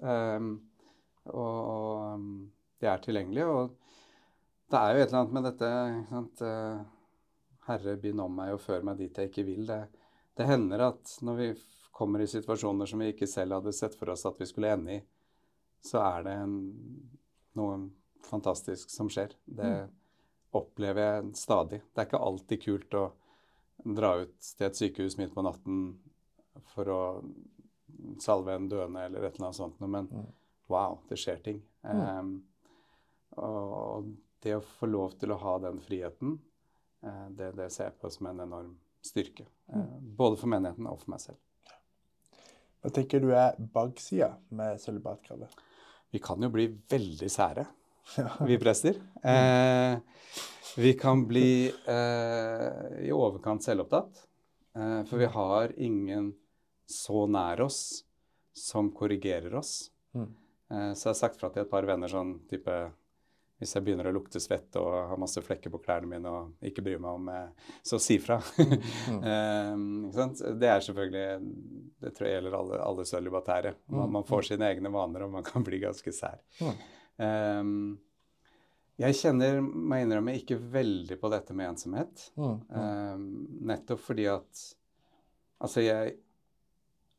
[1.28, 2.28] Og, og
[2.78, 3.48] de er tilgjengelige.
[3.50, 3.74] Og
[4.70, 5.72] det er jo et eller annet med dette
[6.12, 6.46] sant?
[7.68, 9.66] Herre, bind om meg og før meg dit jeg ikke vil.
[9.68, 9.82] Det,
[10.38, 11.48] det hender at når vi
[11.98, 14.94] kommer i situasjoner som vi ikke selv hadde sett for oss at vi skulle ende
[14.94, 15.00] i,
[15.84, 16.54] så er det en,
[17.58, 17.74] noe
[18.26, 19.34] fantastisk som skjer.
[19.44, 19.88] Det
[20.56, 21.82] opplever jeg stadig.
[21.92, 23.04] Det er ikke alltid kult å
[23.84, 25.98] dra ut til et sykehus midt på natten
[26.74, 27.00] for å
[28.20, 30.26] salve en døende eller et eller annet sånt, men Mm.
[30.68, 31.62] wow, det skjer ting.
[31.82, 32.42] Um,
[33.36, 34.08] og
[34.42, 36.38] det å få lov til å ha den friheten,
[37.02, 39.46] eh, det, det ser jeg på som en enorm styrke.
[39.72, 41.38] eh, Både for menigheten og for meg selv.
[42.82, 45.50] Hva tenker du er baksida med sølibatkravet?
[46.10, 47.66] Vi kan jo bli veldig sære.
[48.48, 49.00] vi prester.
[49.22, 49.98] Eh,
[50.76, 54.24] vi kan bli eh, i overkant selvopptatt.
[54.76, 56.32] Eh, for vi har ingen
[56.86, 58.04] så nær oss
[58.54, 59.90] som korrigerer oss.
[60.14, 60.30] Mm.
[60.70, 62.74] Eh, så jeg har sagt fra til et par venner sånn type
[63.58, 66.84] Hvis jeg begynner å lukte svette og har masse flekker på klærne mine og ikke
[66.86, 68.38] bryr meg om eh, Så si fra.
[69.08, 70.12] Mm.
[70.60, 71.26] Det er selvfølgelig
[71.98, 73.74] Det tror jeg gjelder alle, alle sølibatære.
[73.90, 76.38] Man, man får sine egne vaner, og man kan bli ganske sær.
[76.62, 76.78] Mm.
[77.18, 77.72] Eh,
[78.98, 82.24] jeg kjenner, må jeg innrømme, ikke veldig på dette med ensomhet.
[82.38, 82.48] Mm.
[82.48, 82.80] Mm.
[82.80, 83.28] Eh,
[83.72, 84.66] nettopp fordi at
[85.58, 86.12] Altså, jeg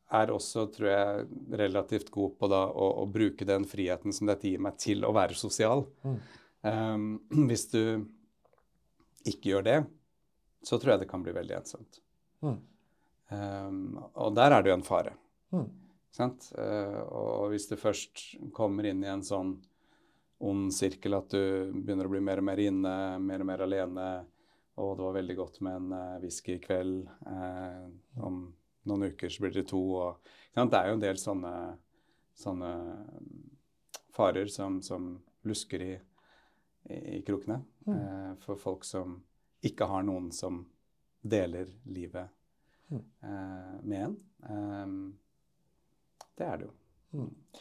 [0.09, 1.25] er også, tror jeg,
[1.59, 5.13] relativt god på da å, å bruke den friheten som dette gir meg, til å
[5.15, 5.83] være sosial.
[6.07, 6.15] Mm.
[6.63, 7.09] Um,
[7.49, 7.81] hvis du
[9.27, 9.77] ikke gjør det,
[10.65, 12.01] så tror jeg det kan bli veldig ensomt.
[12.43, 12.57] Mm.
[13.29, 13.83] Um,
[14.15, 15.13] og der er det jo en fare.
[15.53, 15.67] Mm.
[16.15, 16.49] Sant?
[16.57, 18.23] Uh, og hvis du først
[18.55, 19.57] kommer inn i en sånn
[20.39, 24.07] ond sirkel at du begynner å bli mer og mer inne, mer og mer alene,
[24.79, 27.87] og det var veldig godt med en uh, whisky i kveld, eh,
[28.23, 28.45] om
[28.87, 30.29] noen uker så blir det to, og?
[30.55, 31.53] Det er jo en del sånne,
[32.39, 32.71] sånne
[34.15, 35.11] farer som, som
[35.47, 35.93] lusker i,
[36.89, 37.59] i, i krokene
[37.91, 39.17] eh, for folk som
[39.67, 40.63] ikke har noen som
[41.19, 42.31] deler livet
[42.89, 43.03] Mm.
[43.21, 44.15] eh, med en.
[44.49, 45.17] Ehm,
[46.37, 46.71] det er det jo.
[47.19, 47.59] Og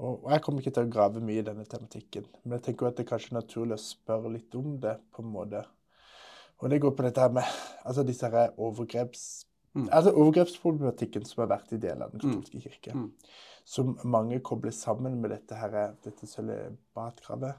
[0.00, 2.96] og jeg kommer ikke til å grave mye i denne tematikken, men jeg tenker at
[2.96, 5.64] det er kanskje naturlig å spørre litt om det, på en måte.
[6.62, 7.48] Og det går på dette her med
[7.82, 9.24] altså disse her overgreps...
[9.72, 9.86] Mm.
[9.88, 12.92] Altså overgrepsproblematikken som har vært i deler av den katolske kirke.
[12.92, 13.06] Mm.
[13.64, 17.56] Som mange kobler sammen med dette, her, dette sølibatkravet.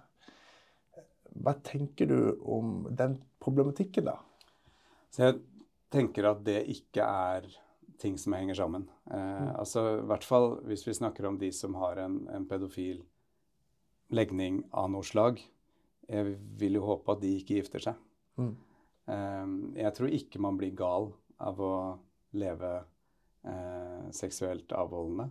[1.33, 4.19] Hva tenker du om den problematikken, da?
[5.13, 5.39] Så jeg
[5.93, 7.49] tenker at det ikke er
[8.01, 8.87] ting som henger sammen.
[9.11, 13.03] Eh, altså i hvert fall hvis vi snakker om de som har en, en pedofil
[14.13, 15.41] legning av noe slag.
[16.09, 18.01] Jeg vil jo håpe at de ikke gifter seg.
[18.39, 18.55] Mm.
[19.13, 19.53] Eh,
[19.83, 21.11] jeg tror ikke man blir gal
[21.43, 21.75] av å
[22.39, 25.29] leve eh, seksuelt avholdende.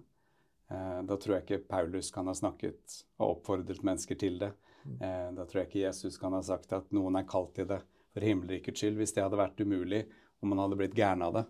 [0.73, 4.53] Eh, da tror jeg ikke Paulus kan ha snakket og oppfordret mennesker til det.
[4.83, 7.83] Eh, da tror jeg ikke Jesus kan ha sagt at noen er kalt til det
[8.13, 10.05] for himmelrikets skyld, hvis det hadde vært umulig
[10.43, 11.45] og man hadde blitt gæren av det.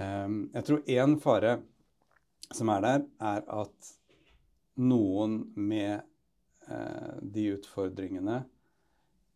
[0.00, 1.58] Eh, jeg tror én fare
[2.50, 3.90] som er der, er at
[4.80, 6.00] noen med
[6.66, 8.40] eh, de utfordringene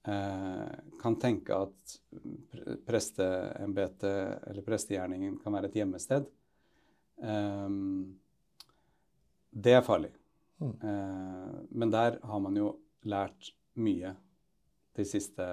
[0.08, 1.96] eh, kan tenke at
[2.88, 6.28] presteembetet eller prestegjerningen kan være et gjemmested.
[7.22, 7.68] Eh,
[9.54, 10.10] det er farlig.
[10.58, 10.72] Mm.
[10.80, 12.72] Eh, men der har man jo
[13.04, 14.14] lært mye
[14.94, 15.46] de siste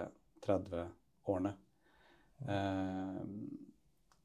[0.46, 0.88] 30
[1.30, 1.54] årene.
[2.48, 3.22] Eh,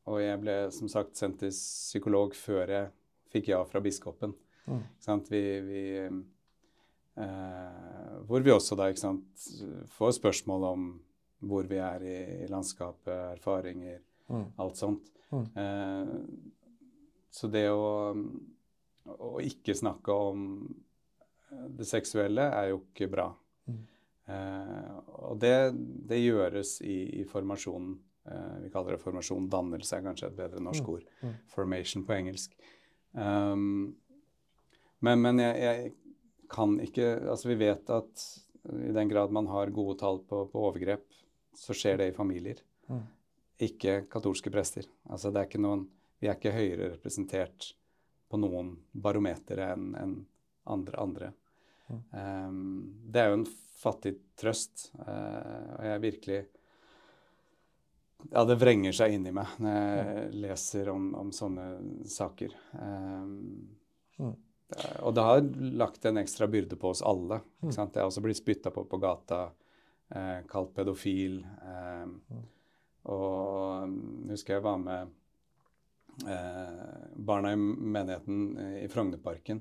[0.06, 2.90] og jeg ble som sagt sendt til psykolog før jeg
[3.32, 4.34] fikk ja fra biskopen.
[4.66, 4.82] Mm.
[5.30, 5.82] Vi, vi
[7.16, 9.44] Eh, hvor vi også da ikke sant,
[9.96, 10.82] får spørsmål om
[11.48, 14.44] hvor vi er i, i landskapet, erfaringer, Mm.
[14.58, 15.04] alt sånt.
[15.30, 15.44] Mm.
[15.54, 16.08] Eh,
[17.30, 18.10] så det å,
[19.06, 20.40] å ikke snakke om
[21.78, 23.28] det seksuelle er jo ikke bra.
[23.70, 23.76] Mm.
[24.34, 24.96] Eh,
[25.30, 25.54] og det,
[26.10, 27.94] det gjøres i, i formasjonen.
[28.26, 29.48] Eh, vi kaller det formasjon.
[29.52, 30.90] Dannelse er kanskje et bedre norsk Mm.
[30.94, 31.04] ord.
[31.22, 31.34] Mm.
[31.52, 32.56] Formation på engelsk.
[33.12, 33.94] Um,
[35.00, 35.92] men men jeg, jeg
[36.50, 38.24] kan ikke Altså, vi vet at
[38.66, 41.04] i den grad man har gode tall på, på overgrep,
[41.54, 42.60] så skjer det i familier.
[42.90, 43.02] Mm.
[43.60, 44.84] Ikke katolske prester.
[45.08, 45.86] Altså, det er ikke noen
[46.20, 47.74] Vi er ikke høyere representert
[48.30, 50.14] på noen barometere enn en
[50.66, 50.96] andre.
[50.98, 51.32] andre.
[51.88, 52.00] Mm.
[52.12, 56.46] Um, det er jo en fattig trøst, Uh, og jeg virkelig
[58.33, 61.66] Ja, det vrenger seg inni meg når jeg leser om, om sånne
[62.11, 62.55] saker.
[62.81, 63.68] Um,
[64.18, 64.33] Mm.
[65.05, 65.40] og det har
[65.76, 67.37] lagt en ekstra byrde på oss alle.
[67.61, 67.66] Mm.
[67.68, 67.94] Ikke sant?
[67.94, 69.50] Jeg har også blitt spytta på på gata,
[70.11, 71.42] eh, kalt pedofil.
[71.44, 72.42] Eh, Mm.
[73.05, 75.12] Og um, husker jeg var med
[76.26, 79.61] eh, barna i menigheten i Frognerparken.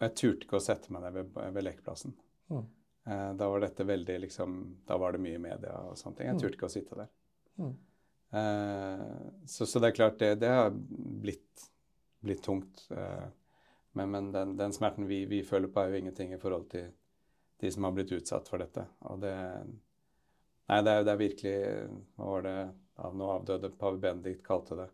[0.00, 2.12] Og jeg turte ikke å sette meg der ved, ved lekeplassen.
[2.50, 2.66] Mm.
[3.06, 6.26] Eh, da var dette veldig liksom Da var det mye media og sånne ting.
[6.26, 6.40] Jeg Mm.
[6.42, 7.08] turte ikke å sitte der.
[7.58, 7.72] Mm.
[8.34, 10.74] Eh, så, så det er klart, det, det har
[11.24, 11.68] blitt,
[12.24, 12.86] blitt tungt.
[12.90, 13.26] Eh,
[13.94, 16.90] men men den, den smerten vi, vi føler på, er jo ingenting i forhold til
[17.62, 18.86] de som har blitt utsatt for dette.
[19.10, 19.34] Og det
[20.64, 21.56] Nei, det er, det er virkelig
[22.16, 22.58] Hva var det
[23.04, 24.86] av nå avdøde pave Benedikt kalte det?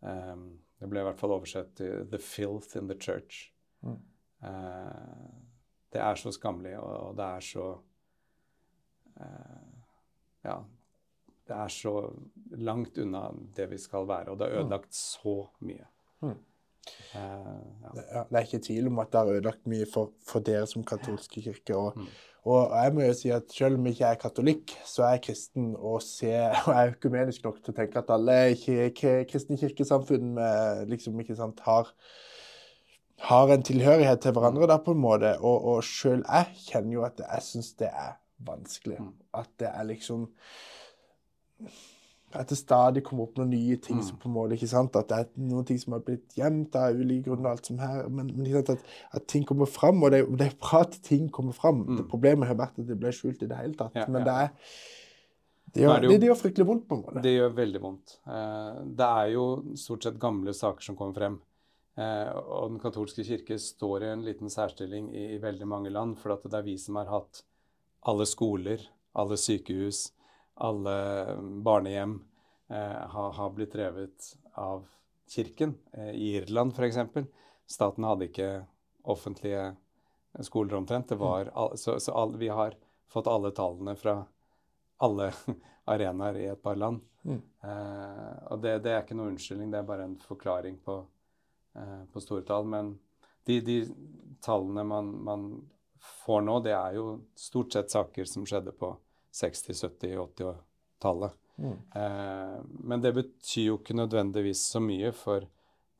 [0.00, 0.46] Um,
[0.80, 3.52] det ble i hvert fall oversett til 'the filth in the church'.
[3.82, 3.98] Mm.
[4.42, 5.28] Eh,
[5.92, 7.66] det er så skammelig, og, og det er så
[9.20, 9.68] eh,
[10.44, 10.56] Ja.
[11.52, 11.92] Det er så
[12.64, 15.84] langt unna det vi skal være, og det har ødelagt så mye.
[16.24, 16.38] Mm.
[17.12, 17.18] Uh,
[17.84, 18.22] ja.
[18.30, 21.42] Det, er ikke tvil om at det har ødelagt mye for, for dere som katolske
[21.44, 21.76] kirke.
[21.76, 22.06] Og, Mm.
[22.44, 25.22] og jeg må jo si at selv om jeg ikke er katolikk, så er jeg
[25.28, 28.38] kristen og, ser, og er økumenisk nok til å tenke at alle
[29.28, 30.40] kristne kirkesamfunn
[30.88, 31.92] liksom, sant, har,
[33.28, 35.36] har en tilhørighet til hverandre da, på en måte.
[35.40, 38.98] Og, og selv jeg kjenner jo at jeg syns det er vanskelig.
[39.00, 39.14] Mm.
[39.34, 40.30] At det er liksom
[42.32, 44.02] at det stadig kommer opp noen nye ting Mm.
[44.06, 44.94] som på en måte, ikke sant?
[44.96, 47.78] At det er noen ting som har blitt gjemt av ulike grunner, og alt som
[47.78, 48.70] her, men, men sant?
[48.70, 48.86] At,
[49.18, 51.82] at ting kommer fram, og det, det er bra at ting kommer fram.
[51.86, 51.96] Mm.
[52.00, 53.94] Det problemet har vært at det ble skjult i det hele tatt.
[54.00, 54.28] Ja, men ja.
[54.30, 54.48] det er
[55.72, 57.22] det gjør, det jo- det gjør fryktelig vondt, på en måte.
[57.24, 58.16] Det gjør veldig vondt.
[58.28, 59.44] Eh, det er jo
[59.80, 61.38] stort sett gamle saker som kommer frem.
[61.96, 66.16] Eh, og Den katolske kirke står i en liten særstilling i, i veldig mange land,
[66.18, 67.42] for at det er vi som har hatt
[68.08, 68.80] alle skoler,
[69.14, 70.10] alle sykehus,
[70.62, 70.96] alle
[71.64, 72.16] barnehjem
[72.68, 74.86] eh, har, har blitt drevet av
[75.28, 75.74] kirken.
[75.92, 76.98] Eh, I Irland f.eks.
[77.66, 78.50] Staten hadde ikke
[79.02, 79.72] offentlige
[80.40, 81.08] skoler omtrent.
[81.08, 82.76] Det var, så så all, vi har
[83.10, 84.24] fått alle tallene fra
[85.02, 85.32] alle
[85.84, 87.00] arenaer i et par land.
[87.22, 87.42] Mm.
[87.62, 91.00] Eh, og det, det er ikke noe unnskyldning, det er bare en forklaring på,
[91.78, 92.66] eh, på store tall.
[92.70, 92.94] Men
[93.46, 93.78] de, de
[94.42, 95.48] tallene man, man
[96.24, 97.06] får nå, det er jo
[97.38, 98.94] stort sett saker som skjedde på
[99.32, 101.38] 60-, 70-, 80-tallet.
[101.56, 101.76] Mm.
[101.94, 105.46] Eh, men det betyr jo ikke nødvendigvis så mye, for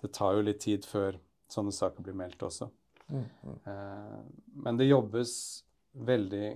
[0.02, 1.18] det tar jo litt tid før
[1.52, 2.68] sånne saker blir meldt også.
[3.08, 3.24] Mm.
[3.42, 3.58] Mm.
[3.72, 4.20] Eh,
[4.64, 5.34] men det jobbes
[5.92, 6.46] veldig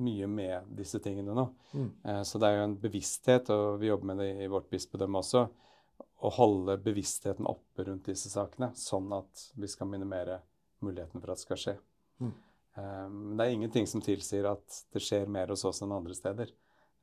[0.00, 1.46] mye med disse tingene nå.
[1.72, 1.88] Mm.
[2.04, 5.22] Eh, så det er jo en bevissthet, og vi jobber med det i vårt bispedømme
[5.22, 5.46] også,
[6.20, 10.40] å holde bevisstheten oppe rundt disse sakene, sånn at vi skal minimere
[10.84, 11.76] muligheten for at det skal skje.
[12.20, 12.34] Mm.
[12.76, 16.14] Eh, Men det er ingenting som tilsier at det skjer mer hos oss enn andre
[16.14, 16.52] steder.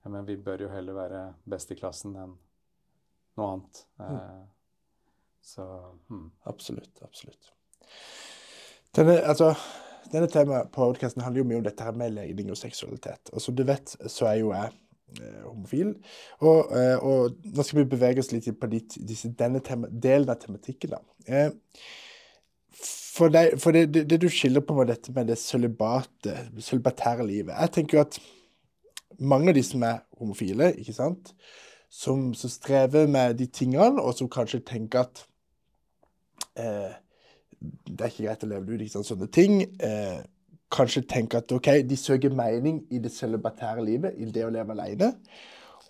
[0.07, 2.37] Men vi bør jo heller være best i klassen enn
[3.37, 3.81] noe annet.
[3.99, 4.45] Mm.
[5.43, 5.65] Så
[6.07, 6.29] hmm.
[6.43, 7.01] Absolutt.
[7.03, 7.51] Absolutt.
[8.95, 9.51] Denne, altså,
[10.11, 13.31] denne temaet på podcasten handler jo mye om dette her med legning og seksualitet.
[13.33, 14.73] Og som du vet, så er jo jeg
[15.19, 15.93] eh, homofil.
[16.39, 20.31] Og, eh, og nå skal vi bevege oss litt på ditt, disse, denne tema, delen
[20.31, 20.95] av tematikken.
[20.95, 21.01] da.
[21.27, 21.51] Eh,
[23.17, 27.55] for deg, for det, det, det du skiller på med dette med det sølibatære livet
[27.55, 28.19] Jeg tenker jo at
[29.17, 31.33] mange av de som er homofile, ikke sant,
[31.89, 35.23] som, som strever med de tingene, og som kanskje tenker at
[36.59, 36.95] eh,
[37.57, 39.61] det er ikke greit å leve det ut, ikke sant, sånne ting.
[39.81, 40.19] Eh,
[40.73, 44.75] kanskje tenker at ok, de søker mening i det sølibatære livet, i det å leve
[44.75, 45.13] alene.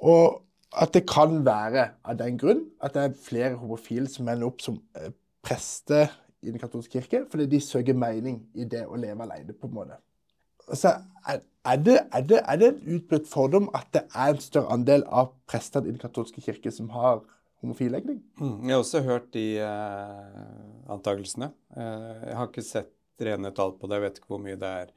[0.06, 0.44] Og
[0.78, 4.64] at det kan være av den grunn at det er flere homofile som ender opp
[4.64, 5.12] som eh,
[5.44, 9.70] prester i Den katolske kirke, fordi de søker mening i det å leve alene, på
[9.70, 9.98] en måte.
[10.68, 10.92] Altså,
[11.26, 11.40] er,
[11.80, 15.32] det, er, det, er det en utbredt fordom at det er en større andel av
[15.48, 17.24] prestene i Den katolske kirke som har
[17.64, 18.20] homofil legning?
[18.40, 21.52] Mm, Jeg har også hørt de eh, antakelsene.
[21.74, 23.98] Eh, jeg har ikke sett rene tall på det.
[23.98, 24.94] Jeg vet ikke hvor mye det er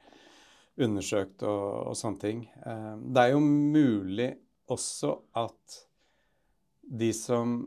[0.81, 2.43] undersøkt og, og sånne ting.
[2.65, 4.29] Eh, det er jo mulig
[4.71, 5.81] også at
[6.81, 7.61] de som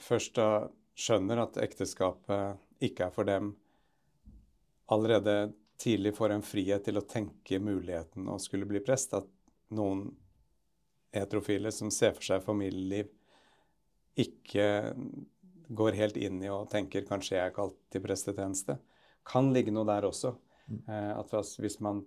[0.00, 0.48] først da
[0.98, 3.52] skjønner at ekteskapet ikke er for dem,
[4.92, 9.14] allerede tidlig får en frihet til å tenke muligheten å skulle bli prest.
[9.18, 9.28] At
[9.74, 10.06] noen
[11.12, 13.10] heterofile som ser for seg familieliv,
[14.18, 14.66] ikke
[15.72, 18.76] går helt inn i og tenker kanskje jeg er kalt til prestetjeneste.
[19.24, 20.34] Kan ligge noe der også.
[20.68, 22.02] Eh, at hvis man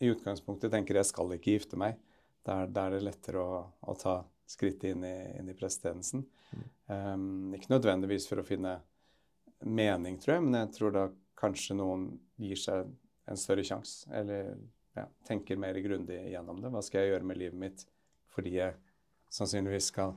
[0.00, 1.98] i utgangspunktet tenker jeg skal ikke gifte meg,
[2.46, 6.22] da er, det lettere å, å ta skrittet inn i, inn i prestetjenesten.
[6.50, 6.62] Mm.
[6.90, 8.78] Um, ikke nødvendigvis for å finne
[9.66, 11.06] mening, tror jeg, men jeg tror da
[11.40, 12.06] kanskje noen
[12.40, 12.90] gir seg
[13.30, 14.08] en større sjanse.
[14.14, 14.54] Eller
[14.96, 16.72] ja, tenker mer grundig gjennom det.
[16.72, 17.86] Hva skal jeg gjøre med livet mitt
[18.30, 18.76] fordi jeg
[19.34, 20.14] sannsynligvis skal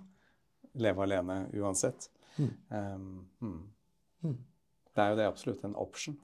[0.81, 2.09] leve alene uansett?
[2.37, 2.51] Mm.
[2.69, 3.07] Um,
[3.41, 3.57] mm.
[4.23, 4.37] Mm.
[4.93, 6.17] Det er jo det absolutt en option.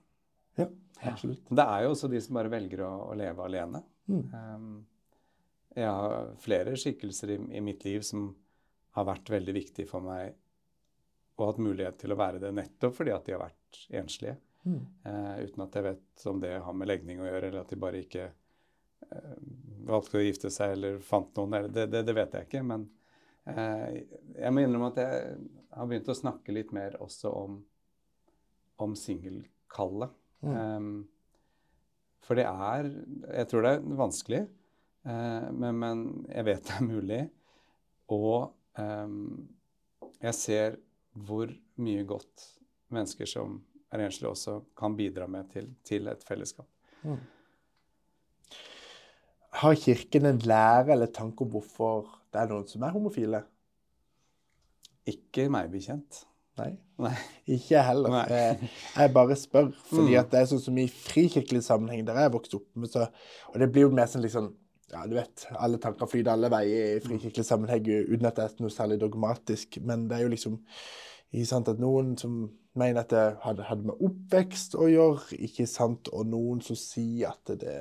[0.57, 0.67] Ja,
[1.11, 1.45] absolutt.
[1.49, 3.81] Det er jo også de som bare velger å, å leve alene.
[4.09, 4.85] Um,
[5.77, 8.31] jeg har flere skikkelser i, i, mitt liv som
[8.97, 10.33] har vært veldig viktige for meg
[11.39, 14.37] og hatt mulighet til å være det nettopp fordi at de har vært enslige.
[14.65, 14.85] Mm.
[15.05, 17.79] Uh, uten at jeg vet om det har med legning å gjøre, eller at de
[17.79, 19.35] bare ikke uh,
[19.89, 21.55] valgte å gifte seg eller fant noen.
[21.57, 22.63] Eller, det, det, det, vet jeg ikke.
[22.67, 22.87] Men
[23.49, 23.87] uh,
[24.35, 25.37] jeg må innrømme at jeg
[25.77, 27.61] har begynt å snakke litt mer også om,
[28.83, 30.17] om singelkallet.
[30.43, 30.55] Mm.
[30.55, 30.91] Um,
[32.23, 34.39] for det er Jeg tror det er vanskelig,
[35.09, 37.19] men, men, jeg vet det er mulig.
[38.13, 39.47] Og um,
[40.19, 40.77] jeg ser
[41.13, 42.45] hvor mye godt
[42.93, 46.67] mennesker som er enslige, også kan bidra med til, til et fellesskap.
[47.03, 47.19] Mm.
[49.59, 53.41] Har Kirken en lære eller tanke om hvorfor det er noen som er homofile?
[55.09, 56.23] Ikke meg bekjent.
[56.59, 56.73] Nei.
[56.99, 57.15] Nei.
[57.55, 58.15] Ikke heller.
[58.29, 59.69] Jeg, jeg, bare spør.
[59.89, 60.19] fordi mm.
[60.21, 63.07] at det er sånn som i frikirkelig sammenheng, der jeg vokst opp med, så,
[63.53, 64.51] Og det blir jo mer sånn liksom
[64.91, 68.63] ja, du vet, alle tanker flyter alle veier i frikirkelig sammenheng uten at det er
[68.63, 69.79] noe særlig dogmatisk.
[69.85, 70.57] Men det er jo liksom
[71.45, 72.41] sant, at noen som
[72.79, 77.33] mener at det hadde, hadde, med oppvekst å gjøre, ikke sant, og noen som sier
[77.33, 77.77] at det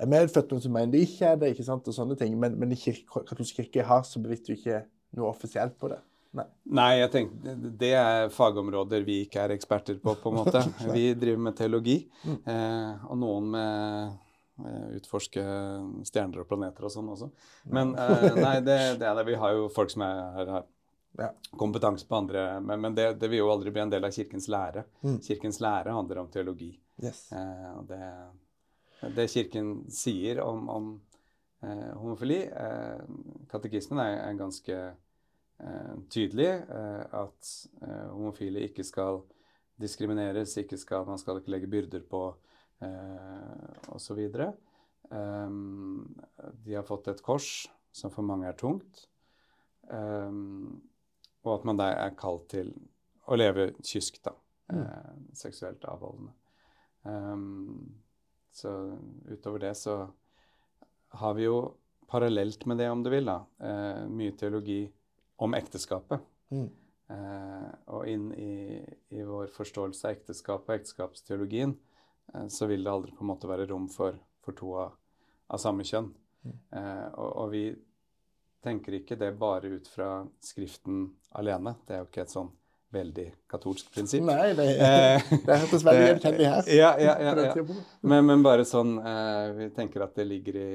[0.00, 2.36] er medfødt, noen som mener det ikke er det, ikke sant, og sånne ting.
[2.40, 4.84] Men, men i katolsk kirke har så bevisst jo ikke
[5.18, 6.00] noe offisielt på det.
[6.38, 6.46] Nei.
[6.78, 10.62] Nei, jeg tenker, det er fagområder vi ikke er eksperter på, på en måte.
[10.94, 12.36] Vi driver med teologi, mm.
[12.52, 14.12] eh, og noen med
[14.96, 15.42] utforske
[16.08, 17.30] stjerner og planeter og sånn også.
[17.72, 19.26] Men eh, nei, det, det, er det.
[19.28, 20.68] Vi har jo folk som er, er
[21.18, 21.30] ja.
[21.58, 24.48] kompetanse på andre Men, men det, det, vil jo aldri bli en del av Kirkens
[24.52, 24.84] lære.
[25.02, 25.18] Mm.
[25.26, 26.72] Kirkens lære handler om teologi.
[27.02, 27.26] Yes.
[27.32, 28.02] Eh, det,
[29.16, 30.90] det, Kirken sier om, om
[31.62, 33.04] eh, homofili eh,
[33.50, 36.50] Katekismen er, er ganske eh, tydelig.
[36.68, 39.22] Eh, at eh, homofile ikke skal
[39.80, 42.26] diskrimineres, ikke skal, man skal ikke legge byrder på
[42.84, 44.20] eh, osv.
[45.10, 46.14] Um,
[46.64, 49.06] de har fått et kors som for mange er tungt.
[49.90, 50.80] Um,
[51.42, 52.72] og at man da er kalt til
[53.30, 54.34] å leve kysk, da.
[54.70, 54.84] Mm.
[54.84, 56.34] Eh, seksuelt avholdende.
[57.02, 57.94] Um,
[58.54, 58.70] så
[59.30, 60.02] utover det så
[61.20, 61.60] har vi jo
[62.10, 64.82] parallelt med det, om du vil, da, eh, mye teologi
[65.38, 66.22] om ekteskapet.
[66.50, 66.68] Mm.
[67.10, 71.89] Eh, og inn i, i, vår forståelse av ekteskapet og ekteskapsteologien eh,
[72.48, 74.96] så vil det aldri på en måte være rom for, for to av,
[75.50, 76.10] av samme kjønn.
[76.44, 76.56] Mm.
[76.76, 77.64] Eh, og, og vi
[78.64, 81.74] tenker ikke det bare ut fra Skriften alene.
[81.86, 82.50] Det er jo ikke et sånn
[82.90, 84.24] veldig katolsk prinsipp.
[84.26, 86.70] Nei, det, eh, det hørtes veldig gjenkjennelig her.
[86.74, 87.66] Ja, ja, ja, ja.
[88.00, 90.72] Men, men, bare sånn eh, Vi tenker at det ligger i,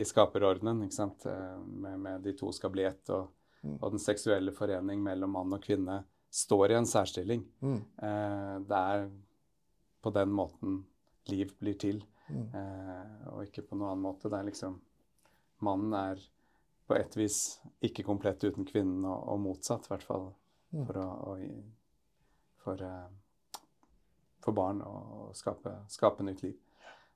[0.00, 1.26] i skaperordenen, ikke sant.
[1.30, 3.30] Eh, med, med, de to skal bli ett, og,
[3.62, 3.78] mm.
[3.80, 6.02] og, den seksuelle forening mellom mann og kvinne
[6.34, 7.44] står i en særstilling.
[7.62, 7.80] Mm.
[7.80, 9.08] Eh, det er
[10.04, 10.82] på den måten
[11.32, 12.46] liv blir til, mm.
[12.52, 14.28] Eh, og ikke på noen annen måte.
[14.28, 14.80] Det er liksom
[15.64, 16.20] Mannen er
[16.84, 17.38] på et vis
[17.84, 20.26] ikke komplett uten kvinnen, og, og motsatt, i hvert fall.
[20.74, 20.82] Mm.
[20.84, 21.34] For, å, å,
[22.64, 23.62] for, uh,
[24.44, 26.58] for, barn å skape, skape nytt liv.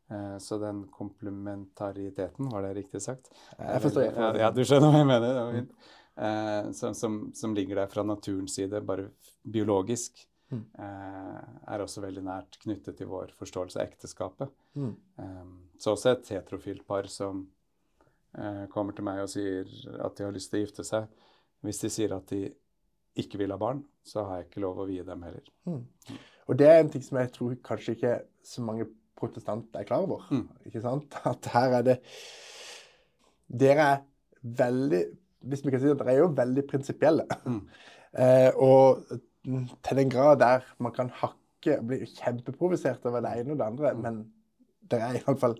[0.09, 3.29] Uh, så den komplementariteten, var det riktig sagt?
[3.59, 4.07] Jeg forstår.
[4.07, 4.41] Jeg forstår.
[4.41, 5.69] Ja, du skjønner hva jeg mener.
[6.19, 9.11] Uh, som, som, som, ligger der fra naturens side, bare
[9.45, 10.65] biologisk, mm.
[10.79, 14.53] er også veldig nært knyttet til vår forståelse av ekteskapet.
[14.79, 14.95] Mm.
[15.21, 17.47] Um, så også et heterofilt par som
[18.37, 19.69] Eh, kommer til meg og sier
[20.05, 21.07] at de har lyst til å gifte seg.
[21.65, 22.45] Hvis de sier at de
[23.19, 25.47] ikke vil ha barn, så har jeg ikke lov å vie dem heller.
[25.67, 26.19] Mm.
[26.49, 28.15] Og det er en ting som jeg tror kanskje ikke
[28.47, 28.87] så mange
[29.19, 30.29] protestanter er klar over.
[30.31, 30.45] Mm.
[30.69, 31.17] Ikke sant?
[31.33, 31.99] At her er det
[33.49, 34.01] Dere er
[34.61, 34.99] veldig
[35.49, 37.25] Hvis vi kan si det, dere er jo veldig prinsipielle.
[37.49, 37.63] Mm.
[38.23, 39.09] eh, og
[39.83, 43.67] til den grad der man kan hakke og bli kjempeprovosert over det ene og det
[43.67, 44.03] andre, Mm.
[44.03, 44.33] men
[44.91, 45.57] det er iallfall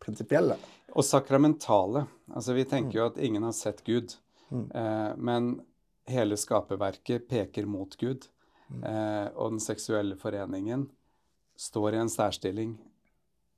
[0.00, 0.56] prinsipielle.
[0.96, 2.06] Og sakramentale.
[2.34, 4.16] Altså, vi tenker jo at ingen har sett Gud.
[4.50, 4.64] Mm.
[4.74, 5.50] Eh, men
[6.08, 8.26] hele skaperverket peker mot Gud.
[8.68, 8.82] Mm.
[8.84, 10.88] Eh, og den seksuelle foreningen
[11.56, 12.74] står i en særstilling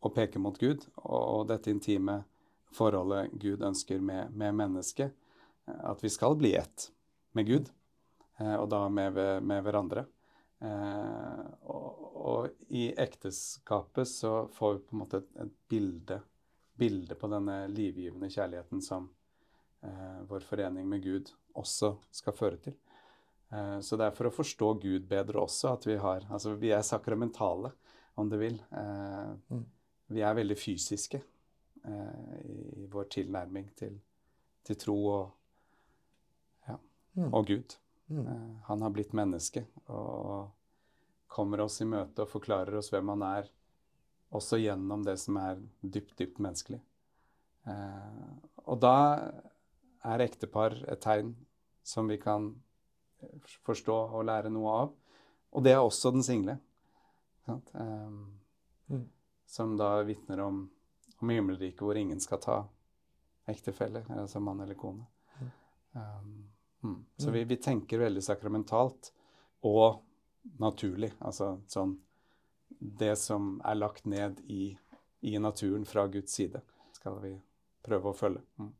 [0.03, 0.85] og peker mot Gud.
[0.97, 2.25] Og, og dette intime
[2.75, 5.15] forholdet Gud ønsker med, med mennesket.
[5.69, 6.91] eh, At vi skal bli ett
[7.33, 7.71] med Gud,
[8.43, 10.07] og da med, med hverandre.
[10.65, 16.21] Eh, og, og i ekteskapet så får vi på en måte et, et bilde,
[16.79, 19.11] bilde på denne livgivende kjærligheten som
[19.85, 22.75] eh, vår forening med Gud også skal føre til.
[23.53, 26.73] Eh, så det er for å forstå Gud bedre også at vi har Altså vi
[26.75, 27.71] er sakramentale,
[28.17, 28.61] om du vil.
[28.73, 29.65] Eh, Mm.
[30.15, 33.95] Vi er veldig fysiske eh, i, i vår tilnærming til,
[34.65, 35.31] til tro og,
[36.69, 36.77] ja,
[37.17, 37.31] Mm.
[37.33, 37.77] og Gud.
[38.11, 38.27] Mm.
[38.27, 40.51] Eh, Han har blitt menneske og
[41.27, 43.49] kommer oss i møte og forklarer oss hvem han er,
[44.35, 46.81] også gjennom det som er dypt, dypt menneskelig.
[47.71, 48.35] Eh,
[48.67, 48.97] og da
[50.05, 51.35] er ektepar et tegn
[51.85, 52.53] som vi kan
[53.23, 54.95] eh, forstå og lære noe av.
[55.55, 56.59] Og det er også den single.
[57.47, 59.05] Mm.
[59.47, 60.65] Som da vitner om,
[61.21, 62.57] om himmelriket hvor ingen skal ta
[63.47, 65.05] ektefelle, altså mann eller kone.
[65.95, 66.49] Um,
[66.85, 66.99] mm.
[67.19, 69.11] Så vi, vi tenker veldig sakramentalt
[69.65, 70.03] og
[70.61, 71.13] naturlig.
[71.25, 71.97] Altså sånn
[72.79, 74.75] Det som er lagt ned i,
[75.25, 76.61] i naturen fra Guds side,
[76.93, 77.35] skal vi
[77.85, 78.43] prøve å følge.
[78.61, 78.73] Mm.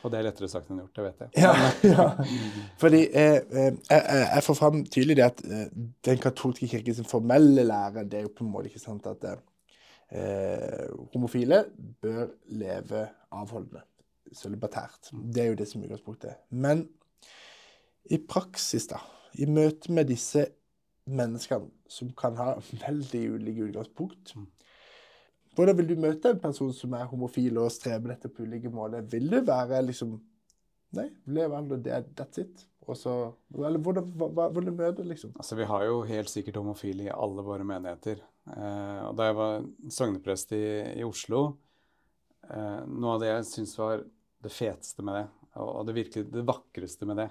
[0.00, 1.44] Og det er lettere sagt enn gjort, det vet jeg.
[1.44, 1.52] Ja,
[1.84, 2.06] ja.
[2.80, 5.66] Fordi eh, eh, jeg, jeg får fram tydelig det at eh,
[6.08, 10.86] den katolske kirkens formelle lære det er jo på en måte ikke sant at eh,
[11.12, 11.66] homofile
[12.00, 12.30] bør
[12.62, 13.84] leve avholdende,
[14.36, 15.10] sølibatært.
[15.12, 16.40] Det er jo det som er utgangspunktet.
[16.50, 16.86] Men
[18.10, 19.00] i praksis, da,
[19.38, 20.46] i møte med disse
[21.10, 22.54] menneskene som kan ha
[22.86, 24.34] veldig ulike utgangspunkt
[25.56, 29.02] hvordan vil du møte en person som er homofil og streber dette på ulike måter?
[29.10, 30.18] Vil du være liksom
[30.90, 32.64] Nei, lev aldri, det er that's it.
[32.82, 33.12] Og så
[33.54, 34.08] Eller hvordan,
[34.56, 35.30] vil du møte, liksom?
[35.36, 38.18] Altså, Vi har jo helt sikkert homofile i alle våre menigheter.
[38.48, 40.64] Eh, og Da jeg var sogneprest i,
[40.98, 41.44] i Oslo,
[42.50, 44.02] eh, noe av det jeg syns var
[44.42, 45.24] det feteste med det,
[45.60, 47.28] og, det virkelig det vakreste med det,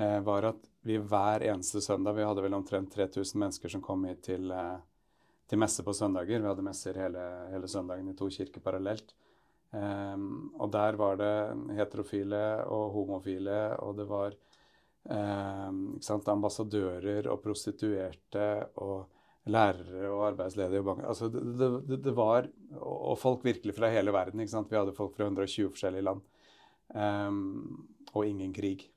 [0.00, 4.04] eh, var at vi hver eneste søndag Vi hadde vel omtrent 3000 mennesker som kom
[4.08, 4.78] hit til, eh,
[5.46, 6.40] til messe på søndager.
[6.40, 9.14] Vi hadde messer hele, hele søndagen i to kirker parallelt.
[9.70, 11.34] Um, og der var det
[11.78, 14.34] heterofile og homofile, og det var
[15.04, 18.48] um, sant, ambassadører og prostituerte
[18.82, 19.06] og
[19.50, 20.82] lærere og arbeidsledige.
[20.82, 21.06] Og banker.
[21.06, 22.48] altså det, det, det var
[22.80, 24.42] Og folk virkelig fra hele verden.
[24.42, 26.20] Vi hadde folk fra 120 forskjellige land.
[26.94, 28.88] Um, og ingen krig.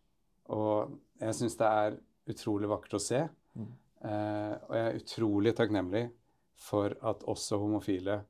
[0.53, 1.97] Og jeg syns det er
[2.33, 3.21] utrolig vakkert å se.
[3.53, 3.69] Mm.
[4.03, 6.07] Uh, og jeg er utrolig takknemlig
[6.59, 8.21] for at også homofile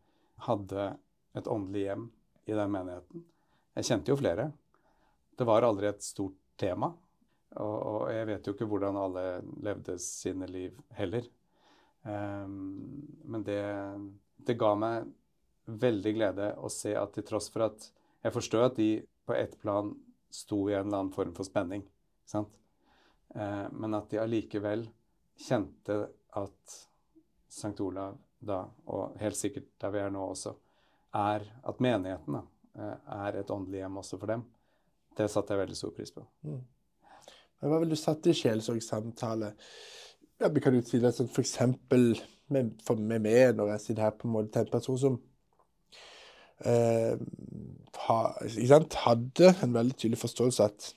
[0.48, 0.90] hadde
[1.38, 2.10] et åndelig hjem
[2.50, 3.24] i den menigheten.
[3.74, 4.50] Jeg kjente jo flere.
[5.34, 6.92] Det var aldri et stort tema.
[7.54, 9.26] Og, og jeg vet jo ikke hvordan alle
[9.66, 11.26] levde sine liv heller.
[12.04, 13.62] Um, men det,
[14.44, 15.08] det ga meg
[15.64, 17.86] veldig glede å se at til tross for at
[18.24, 18.90] Jeg forstår at de
[19.26, 19.94] på ett plan
[20.34, 21.86] sto i en eller annen form for spenning.
[22.26, 22.52] Sant?
[23.36, 24.88] Uh, men at de allikevel
[25.40, 26.00] kjente
[26.40, 26.76] at
[27.50, 27.76] St.
[27.82, 30.54] Olav da, og helt sikkert der vi er nå også,
[31.16, 32.44] er at menigheten da,
[33.24, 34.44] er et åndelig hjem også for dem.
[35.14, 36.24] Det satte jeg veldig stor pris på.
[36.48, 36.62] Mm.
[37.62, 39.54] Men hva vil du sette i sjelesorgsamtale?
[40.42, 42.10] Ja, vi kan jo si det sånn for eksempel
[42.52, 45.20] med, for med meg, når jeg sitter her på en måte til en person som
[46.66, 47.16] eh,
[48.08, 48.20] ha,
[49.06, 50.92] hadde en veldig tydelig forståelse at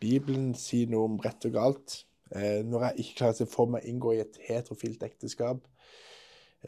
[0.00, 1.98] Bibelen sier noe om rett og galt.
[2.34, 5.62] Eh, når jeg ikke klarer å for meg inngå i et heterofilt ekteskap,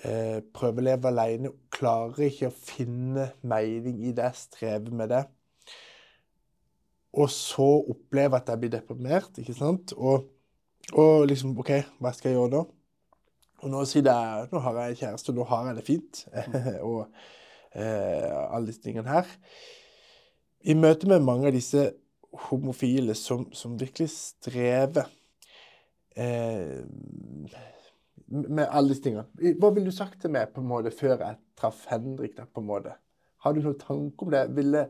[0.03, 5.24] eh, prøve å leve alene, klarer ikke å finne mening i det, strever med det.
[7.12, 9.92] Og så oppleve at jeg blir deprimert, ikke sant?
[9.92, 10.30] Og,
[10.96, 12.62] og liksom OK, hva skal jeg gjøre nå?
[13.62, 16.24] Og nå sier jeg nå har jeg kjæreste, nå har jeg det fint.
[16.88, 17.30] og eh,
[17.74, 19.28] alle disse tingene her.
[20.62, 21.88] I møte med mange av disse
[22.48, 25.08] homofile som, som virkelig strever
[26.16, 26.82] eh,
[28.32, 29.26] med alle disse tingene.
[29.60, 32.36] Hva ville du sagt til meg på en måte før jeg traff Henrik?
[32.38, 32.94] Da, på en måte?
[33.44, 34.44] Har du noen tanke om det?
[34.56, 34.86] Ville,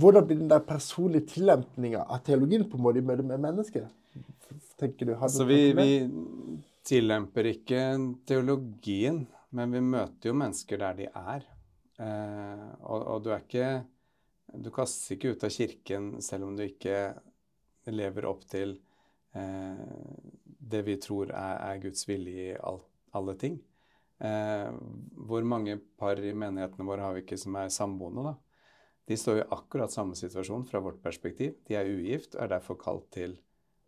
[0.00, 3.86] hvordan blir den der personlige tillempninga av teologien på en måte i møte med mennesker?
[4.80, 5.14] Tenker du?
[5.20, 5.84] Har du Så vi, om det?
[5.84, 7.82] vi tillemper ikke
[8.28, 11.46] teologien, men vi møter jo mennesker der de er.
[12.02, 13.68] Eh, og, og du er ikke
[14.60, 17.14] Du kastes ikke ut av kirken selv om du ikke
[17.88, 18.74] lever opp til
[19.32, 19.80] eh,
[20.44, 22.86] det vi tror er, er Guds vilje i alt,
[23.16, 23.60] alle ting.
[24.18, 24.70] Eh,
[25.28, 28.34] hvor mange par i menighetene våre har vi ikke som er samboende, da?
[29.06, 31.60] De står i akkurat samme situasjon fra vårt perspektiv.
[31.68, 33.36] De er ugift og er derfor kalt til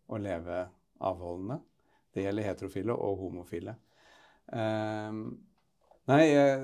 [0.07, 0.61] å leve
[1.03, 1.59] avholdende.
[2.15, 3.75] Det gjelder heterofile og homofile.
[4.47, 5.48] Um,
[6.09, 6.23] nei,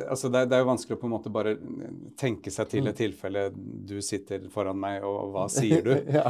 [0.09, 1.55] altså det, det, er jo vanskelig å på en måte bare
[2.19, 2.99] tenke seg til et mm.
[2.99, 5.93] tilfelle du sitter foran meg, og, og hva sier du?
[6.17, 6.25] ja,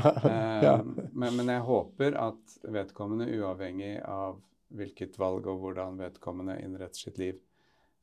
[0.63, 0.75] ja.
[0.81, 4.39] Um, men, men, jeg håper at vedkommende, uavhengig av
[4.75, 7.37] hvilket valg og hvordan vedkommende innretter sitt liv,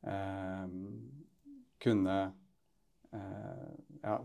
[0.07, 0.63] eh,
[1.83, 2.17] kunne
[3.13, 4.17] eh, ja,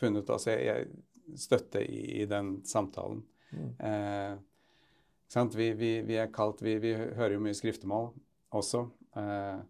[0.00, 3.22] funnet altså jeg, jeg støtte i, i, den samtalen.
[3.52, 3.68] Mm.
[3.78, 8.10] Uh, vi, vi, vi, er kalt vi, vi, hører jo mye skriftemål
[8.52, 8.82] også.
[9.16, 9.60] Eh,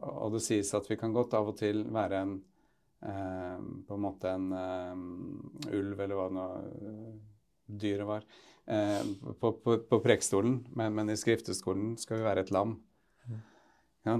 [0.00, 2.36] og det sies at vi kan godt av og til være en
[3.06, 7.10] eh, På en måte en eh, ulv, eller hva nå uh,
[7.70, 8.24] dyret var,
[8.66, 9.02] eh,
[9.40, 10.58] på, på, på prekestolen.
[10.74, 12.74] Men, men, i skrifteskolen skal vi være et lam.
[13.30, 13.38] Mm.
[14.08, 14.16] Ja,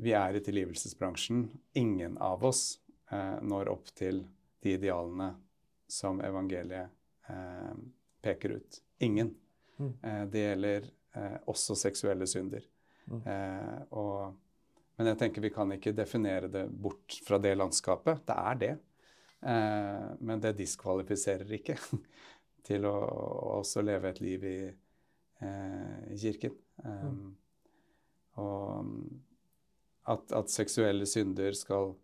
[0.00, 1.44] vi er i tilgivelsesbransjen.
[1.76, 2.78] Ingen av oss
[3.12, 4.24] eh, når opp til
[4.64, 5.34] de idealene
[5.92, 6.88] som evangeliet
[8.24, 8.80] peker ut.
[9.04, 9.34] Ingen.
[9.76, 9.92] Mm.
[10.02, 12.64] Eh, det gjelder eh, også seksuelle synder.
[13.10, 13.20] Mm.
[13.20, 14.34] Eh, og,
[14.96, 18.22] men jeg tenker vi kan ikke definere det bort fra det landskapet.
[18.26, 18.74] Det er det.
[20.24, 21.74] men det diskvalifiserer ikke
[22.68, 22.94] til å,
[23.58, 24.58] også leve et liv i,
[25.44, 26.54] i kirken.
[26.84, 27.34] Um,
[28.40, 28.88] og
[30.10, 31.94] at, at, seksuelle synder skal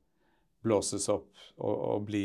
[0.64, 2.24] blåses opp og, og, bli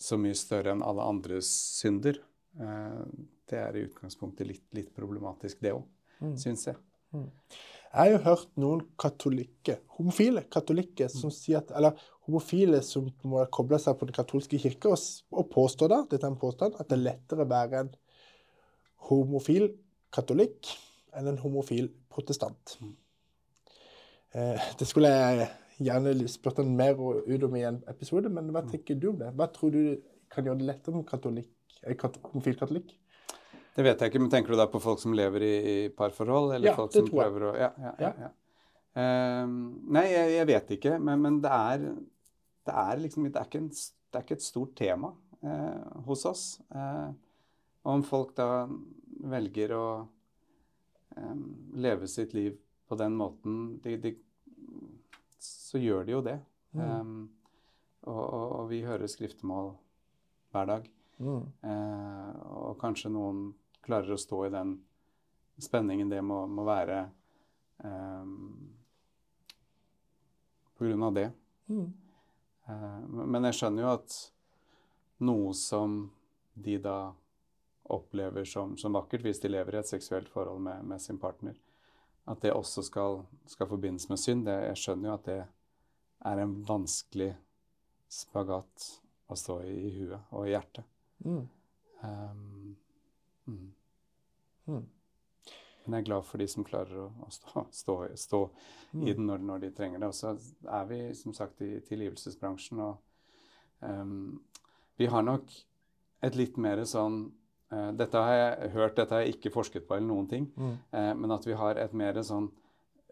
[0.00, 1.48] så mye større enn alle andres
[1.78, 2.18] synder,
[2.60, 3.02] eh,
[3.48, 5.84] det er i utgangspunktet litt, litt problematisk, det òg,
[6.20, 6.34] mm.
[6.40, 6.80] syns jeg.
[7.14, 7.28] Mm.
[7.94, 11.34] Jeg har jo hørt noen katolikker, homofile katolikker som mm.
[11.36, 14.98] sier at, eller homofile som må koble seg på den katolske kirke, og,
[15.30, 17.92] og påstår da, dette er en påstand, at det er lettere å være en
[19.10, 19.68] homofil
[20.14, 20.72] katolikk
[21.14, 22.74] enn en homofil protestant.
[22.82, 22.96] Mm.
[24.34, 25.48] Eh, det skulle jeg
[25.86, 28.74] gjerne spurt han mer ut om i en episode, men hva mm.
[28.74, 29.30] tenker du om det?
[29.38, 29.82] Hva tror du
[30.34, 31.54] kan gjøre det lettere om katolikk,
[32.32, 32.98] homofil katolikk?
[33.74, 36.52] Det vet jeg ikke, men tenker du da på folk som lever i, i parforhold?
[36.54, 37.34] Eller ja, folk det som tror jeg.
[37.34, 38.30] Å, ja, ja, ja, ja.
[38.94, 39.50] Uh,
[39.90, 41.86] nei, jeg, jeg, vet ikke, men, men det, er,
[42.68, 45.10] det, er, liksom det er, ikke en, det er ikke et stort tema
[45.42, 46.44] uh, hos oss.
[46.70, 47.10] Uh,
[47.90, 48.68] om folk da
[49.34, 49.86] velger å
[51.18, 51.42] um,
[51.74, 52.54] leve sitt liv
[52.86, 54.14] på den måten, de, de,
[55.42, 56.38] så gjør de jo det.
[56.78, 56.86] Mm.
[56.86, 57.18] Um,
[58.06, 59.74] og, og, og, vi hører skriftemål
[60.54, 60.90] hver dag.
[61.14, 61.44] Mm.
[61.62, 63.44] og kanskje noen
[63.84, 64.76] klarer å stå i den
[65.62, 67.04] spenningen det må, må være
[67.84, 68.70] um,
[70.74, 71.28] på grunn av det.
[71.70, 71.90] Mm.
[72.68, 74.16] Uh, men jeg skjønner jo at
[75.24, 75.98] noe som
[76.54, 76.98] de da
[77.94, 81.56] opplever som, som, vakkert, hvis de lever i et seksuelt forhold med, med sin partner,
[82.24, 83.20] at det også skal,
[83.50, 84.46] skal forbindes med synd.
[84.48, 85.40] Det, jeg skjønner jo at det
[86.24, 87.34] er en vanskelig
[88.08, 88.88] spagat
[89.28, 90.88] å stå i, i huet og i hjertet.
[91.24, 91.42] Mm.
[92.00, 92.53] Um,
[93.46, 93.72] Mm.
[94.66, 94.86] Mm.
[95.84, 98.40] Men jeg er glad for de som klarer å, å stå, stå, stå
[98.94, 99.04] mm.
[99.04, 100.10] i den når, når, de trenger det.
[100.10, 100.32] Og så
[100.78, 104.40] er vi som sagt i tilgivelsesbransjen, og um,
[104.96, 105.52] vi har nok
[106.24, 107.26] et litt mer sånn
[107.74, 111.12] uh, Dette har jeg hørt, dette har jeg ikke forsket på eller noen ting, uh,
[111.18, 112.48] men at vi har et mer sånn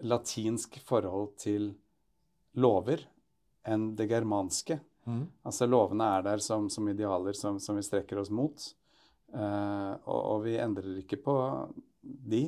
[0.02, 1.74] latinsk forhold til
[2.58, 3.04] lover
[3.68, 4.78] enn det germanske.
[5.06, 5.26] Mm.
[5.46, 8.64] Altså lovene er der som, som idealer som, som, vi strekker oss mot.
[9.32, 11.34] Uh, og, og, vi endrer ikke på
[12.02, 12.42] de,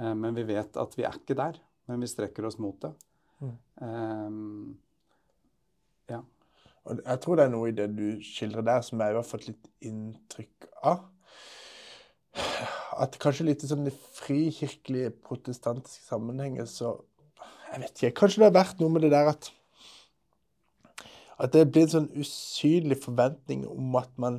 [0.00, 1.58] uh, men vi vet at vi er ikke der.
[1.86, 2.92] Men vi strekker oss mot det.
[3.44, 3.52] Mm.
[3.82, 4.74] Uh,
[6.10, 6.22] ja.
[6.86, 9.48] Og jeg tror det er noe i det du skildrer der som jeg har fått
[9.50, 11.04] litt inntrykk av.
[12.96, 16.98] At kanskje litt i sånne frikirkelige protestantiske sammenhenger så
[17.66, 18.16] Jeg vet ikke.
[18.20, 19.50] Kanskje det har vært noe med det der at
[21.42, 24.38] At det blir en sånn usynlig forventning om at man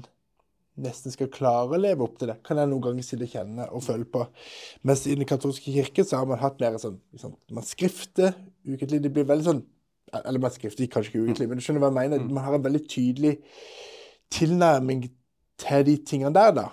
[0.81, 3.67] nesten skal klare å leve opp til det, kan jeg noen ganger sitte og kjenne
[3.73, 4.23] og føle på.
[4.87, 8.33] Mens i den katolske kirke så har man hatt mer sånn liksom, Man skrifter
[8.67, 9.01] ukentlig.
[9.03, 9.61] Det blir veldig sånn
[10.23, 12.23] Eller man skrifter kanskje ikke ukentlig, men du skjønner hva jeg mener.
[12.23, 12.33] Mm.
[12.37, 13.37] Man har en veldig tydelig
[14.33, 15.07] tilnærming
[15.57, 16.67] til de tingene der, da.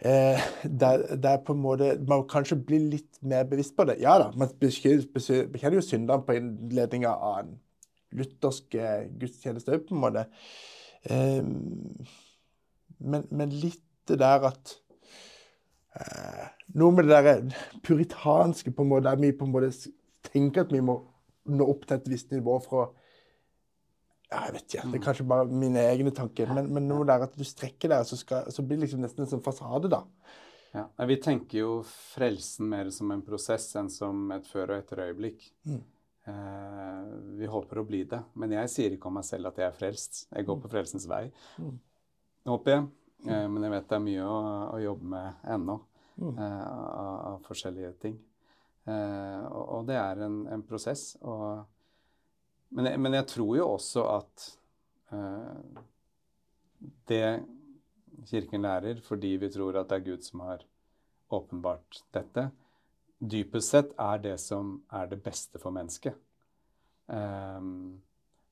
[0.00, 3.98] Eh, der, der, på en måte Man kanskje blir litt mer bevisst på det.
[4.00, 7.54] Ja da, man bekjenner jo syndene på innledning av en
[8.16, 10.24] luthersk eh, gudstjeneste òg, på en måte.
[11.04, 11.44] Eh,
[13.00, 14.74] men, men litt det der at
[15.98, 16.46] eh,
[16.78, 17.40] Noe med det der
[17.82, 19.72] puritanske, på en måte, der vi på en måte
[20.30, 21.00] tenker at vi må
[21.50, 22.88] nå opp til et visst nivå for å
[24.30, 24.82] ja, jeg vet ikke.
[24.92, 26.52] Det er kanskje bare mine egne tanker.
[26.54, 29.24] Men, men noe der at du strekker deg, så, skal, så blir det liksom nesten
[29.24, 30.04] en sånn fasade, da.
[30.70, 30.84] Ja.
[31.10, 31.70] Vi tenker jo
[32.14, 35.48] frelsen mer som en prosess enn som et før og etterøyeblikk.
[35.66, 35.80] Mm.
[36.30, 38.20] Eh, vi håper å bli det.
[38.38, 40.22] Men jeg sier ikke om meg selv at jeg er frelst.
[40.30, 41.24] Jeg går på frelsens vei,
[41.58, 41.78] Mm.
[42.50, 42.88] Håper jeg.
[43.28, 44.40] Eh, men jeg vet det er mye å,
[44.74, 45.80] å jobbe med ennå,
[46.20, 46.34] Mm.
[46.36, 48.16] eh, av, av forskjellige ting.
[48.84, 51.14] Eh, og, og det er en, en prosess.
[51.24, 51.62] Og,
[52.76, 54.44] men, jeg, men jeg tror jo også at
[55.16, 55.80] eh,
[57.08, 57.24] det
[58.28, 60.66] Kirken lærer, fordi vi tror at det er Gud som har
[61.32, 62.50] åpenbart dette,
[63.16, 66.18] dypest sett er det som er det beste for mennesket.
[67.06, 68.00] Um,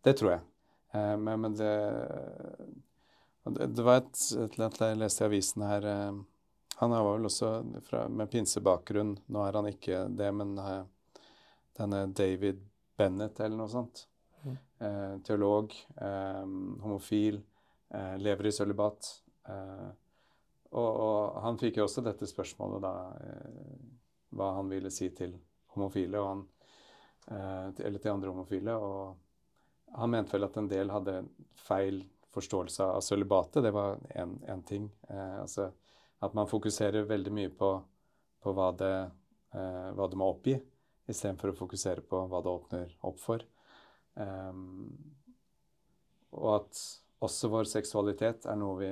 [0.05, 0.47] det tror jeg.
[0.95, 1.73] Uh, men, men det,
[3.51, 6.19] det, var et, et eller annet jeg leste i avisen her eh,
[6.81, 7.51] Han var vel også
[7.87, 9.17] fra, med pinsebakgrunn.
[9.35, 10.83] Nå er han ikke det, men eh,
[11.79, 12.61] denne David
[12.99, 14.05] Bennett eller noe sånt.
[14.43, 14.57] Mm.
[14.79, 16.45] Eh, teolog, eh,
[16.85, 17.41] homofil,
[17.95, 19.11] eh, lever i sølibat.
[19.49, 19.89] Eh,
[20.71, 22.95] og, og han fikk jo også dette spørsmålet da
[24.37, 25.33] hva han ville si til
[25.73, 26.43] homofile, han,
[27.33, 28.75] eller til andre homofile.
[28.77, 31.15] Og han mente vel at en del hadde
[31.57, 32.03] feil
[32.39, 33.61] forståelse av sølibatet.
[33.67, 34.89] Det var én ting.
[35.11, 35.71] Eh, altså
[36.19, 37.71] at man fokuserer veldig mye på,
[38.43, 38.95] på hva, det,
[39.55, 40.57] eh, hva det må oppgi,
[41.09, 43.45] istedenfor å fokusere på hva det åpner opp for.
[44.19, 44.89] Um,
[46.35, 46.81] og at
[47.25, 48.91] også vår seksualitet er noe vi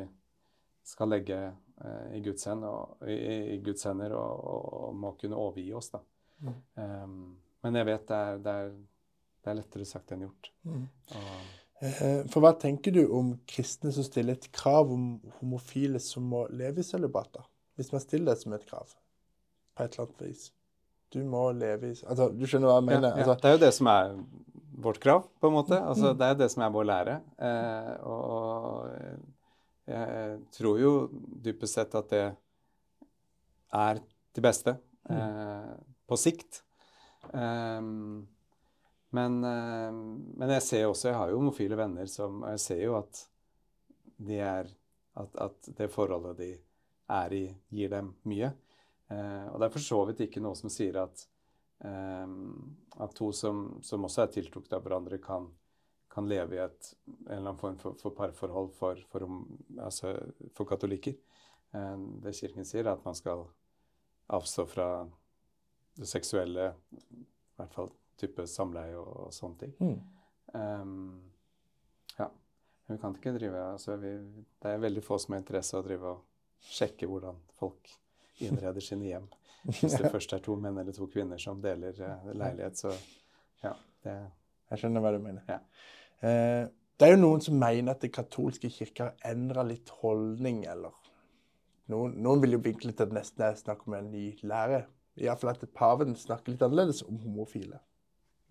[0.86, 5.90] skal legge eh, i Guds hender og, og, og, må kunne overgi oss.
[5.92, 6.02] Da.
[6.46, 6.56] Mm.
[6.78, 7.18] Um,
[7.66, 8.74] men jeg vet det er, det, er,
[9.42, 10.52] det er lettere sagt enn gjort.
[10.62, 10.86] Mm.
[11.18, 11.54] Og,
[12.32, 16.80] For hva tenker du om kristne som stiller et krav om homofile som må leve
[16.80, 17.36] i sølibat?
[17.76, 18.94] Hvis man stiller det som et krav,
[19.76, 20.46] på et eller annet vis.
[21.12, 23.10] Du må leve i Altså, du skjønner hva jeg mener?
[23.10, 23.26] ja, ja.
[23.26, 24.14] Altså, Det er jo det som er
[24.86, 25.76] vårt krav, på en måte.
[25.80, 26.18] Altså, Mm.
[26.18, 27.14] Det er jo det som er vår lære.
[27.38, 28.88] Eh, og
[29.86, 30.92] jeg tror jo
[31.44, 32.24] dypest sett at det
[33.72, 34.00] er
[34.34, 34.78] til beste
[35.10, 35.76] eh,
[36.08, 36.62] på sikt.
[37.34, 38.26] Ehm,
[39.16, 39.92] men, eh,
[40.40, 43.22] men jeg ser også, jeg har jo homofile venner som Jeg ser jo at
[44.16, 44.72] de er
[45.16, 46.50] At, at det forholdet de
[47.08, 48.50] er i, gir dem mye.
[49.08, 51.22] Eh, og det er for så vidt ikke noe som sier at
[51.86, 52.34] eh,
[53.00, 55.48] at to som, som også er tiltrukket av hverandre, kan,
[56.12, 59.26] kan leve i et, en eller annen form for, for parforhold for, for,
[59.80, 60.14] altså,
[60.56, 61.16] for katolikker.
[61.72, 61.94] Eh,
[62.24, 63.46] det Kirken sier, er at man skal
[64.36, 64.88] avstå fra
[65.96, 66.72] det seksuelle,
[67.14, 69.74] i hvert fall type samleie og, og sånne ting.
[69.80, 69.96] mm.
[70.56, 71.32] Um,
[72.16, 72.28] ja.
[72.86, 74.12] Vi kan ikke drive altså vi,
[74.62, 77.90] Det er veldig få som har interesse av å drive og sjekke hvordan folk
[78.46, 79.26] innreder sine hjem.
[79.66, 82.94] Hvis det først er to menn eller to kvinner som deler uh, leilighet, så
[83.64, 83.74] ja.
[84.04, 84.14] Det,
[84.70, 85.42] Jeg skjønner hva du mener.
[85.50, 85.60] Ja.
[86.22, 90.62] Uh, det er jo noen som mener at den katolske kirke har endra litt holdning,
[90.70, 90.94] eller
[91.92, 94.86] noen, noen vil jo vinkle til at nesten er snakk om en ny lære.
[95.20, 97.82] Iallfall at paven snakker litt annerledes om homofile.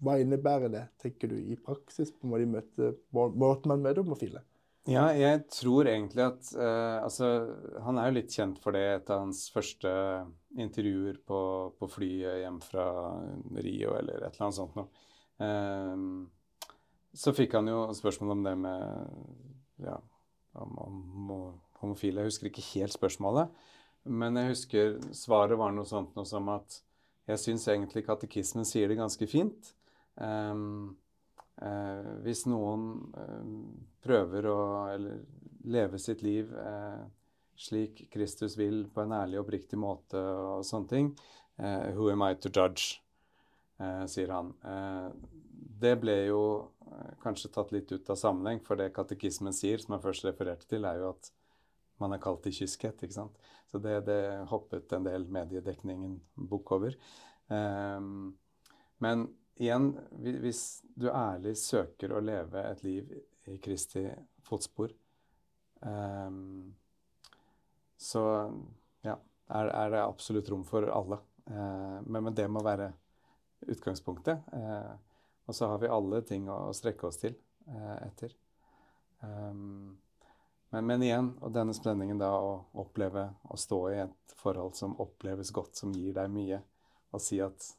[0.03, 4.41] Hva innebærer det, tenker du, i praksis, på må møte, må- måten man møter homofile?
[4.85, 7.27] Ja, jeg tror egentlig at uh, Altså,
[7.81, 8.83] han er jo litt kjent for det.
[8.99, 9.91] Et av hans første
[10.61, 11.39] intervjuer på,
[11.79, 12.85] på flyet hjem fra
[13.65, 14.89] Rio eller et eller annet sånt noe.
[15.41, 16.27] Uh,
[17.15, 19.97] så fikk han jo spørsmål om det med Ja,
[20.61, 22.21] om, om homo- homofile.
[22.21, 23.49] Jeg husker ikke helt spørsmålet.
[24.05, 26.81] Men jeg husker svaret var noe sånt noe som at
[27.25, 29.71] jeg syns egentlig katekismen sier det ganske fint.
[30.21, 30.95] Ehm,
[31.55, 33.51] Eh, hvis noen eh,
[34.03, 34.59] prøver å
[35.71, 37.05] leve sitt liv eh,
[37.55, 41.15] slik Kristus vil, på en ærlig og oppriktig måte og sånne ting
[41.55, 42.99] Uh, Who am I to judge?
[43.79, 44.49] Uh, sier han.
[44.59, 45.07] Uh,
[45.79, 46.41] det ble jo
[47.23, 50.83] kanskje tatt litt ut av sammenheng, for det katekismen sier, som jeg først refererte til,
[50.83, 51.29] er jo at
[52.03, 53.05] man er kalt i kyskhet.
[53.07, 53.39] ikke sant?
[53.71, 54.19] Så det, det
[54.51, 56.17] hoppet en del mediedekningen
[56.51, 56.99] bukk over.
[57.47, 58.11] Eh,
[59.07, 60.61] men igjen, hvis
[60.95, 63.13] du ærlig søker å leve et liv
[63.51, 64.05] i Kristi
[64.45, 64.91] fotspor,
[65.81, 66.73] um,
[67.97, 68.23] så
[69.05, 69.15] ja,
[69.47, 71.19] er, er det absolutt rom for alle.
[71.47, 72.91] Uh, men, men det må være
[73.71, 74.47] utgangspunktet.
[74.53, 74.95] Uh,
[75.45, 77.37] og så har vi alle ting å, å strekke oss til
[77.69, 78.33] uh, etter.
[79.21, 79.95] Um,
[80.73, 84.97] men, men igjen, og denne spenningen da å oppleve å stå i et forhold som
[85.01, 86.59] oppleves godt, som gir deg mye,
[87.15, 87.69] og si at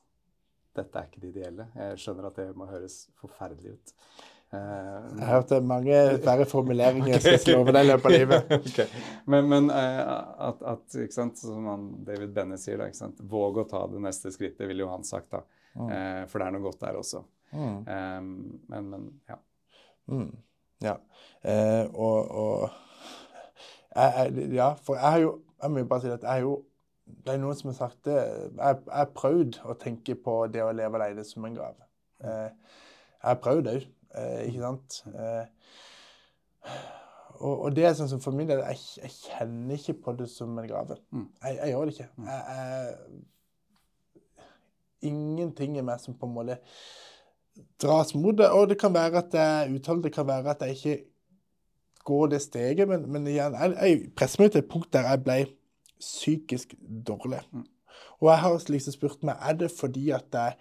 [0.77, 1.69] dette er ikke det ideelle.
[1.77, 3.95] Jeg skjønner at det må høres forferdelig ut.
[4.55, 7.35] Uh, Jeg har hørt mange verre formuleringer okay.
[7.35, 8.53] jeg love deg i løpet av livet.
[8.61, 9.01] okay.
[9.27, 10.99] Men, men uh, at, at
[11.41, 15.33] som David Benne sier, da, våg å ta det neste skrittet, ville jo han sagt.
[15.35, 15.43] da.
[15.75, 15.89] Mm.
[15.91, 17.25] Uh, for det er noe godt der også.
[17.57, 17.77] Mm.
[17.89, 18.23] Eh,
[18.69, 19.37] men, men ja.
[20.11, 20.33] Mm.
[20.83, 20.97] Ja.
[21.95, 22.71] Og, og
[23.95, 25.31] jeg, jeg, Ja, for jeg har jo
[25.63, 26.57] Jeg må bare si at jeg har jo
[27.07, 28.17] Det er noen som har sagt det.
[28.57, 31.79] Jeg har prøvd å tenke på det å leve alene som en grav.
[32.25, 33.87] Eh, jeg har prøvd òg,
[34.19, 34.99] eh, ikke sant?
[35.15, 36.77] Eh,
[37.37, 40.29] og, og, det er sånn som for min del jeg, jeg, kjenner ikke på det
[40.33, 40.99] som en grave.
[41.15, 41.27] Mm.
[41.45, 42.11] Jeg, jeg, gjør det ikke.
[42.27, 43.25] Jeg,
[45.07, 46.57] ingenting i meg som på en måte
[47.83, 48.49] dras mot det.
[48.51, 50.97] Og det kan være at jeg uttaler, det kan være at jeg ikke
[52.07, 52.89] går det steget.
[52.89, 55.39] Men, men igjen, jeg, jeg presser meg til et punkt der jeg ble
[56.01, 56.75] psykisk
[57.07, 57.41] dårlig.
[58.21, 60.57] Og jeg har liksom spurt meg er det fordi at jeg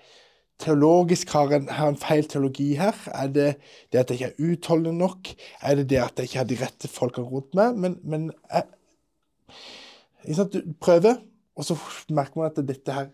[0.59, 2.95] teologisk har en, har en feil teologi her?
[3.11, 3.49] Er det
[3.91, 5.33] det at jeg ikke er utholdende nok?
[5.61, 7.75] Er det det at jeg ikke har de rette folkene rundt meg?
[7.75, 11.19] Men, men jeg, du prøver,
[11.55, 11.77] og så
[12.09, 13.11] merker man at dette her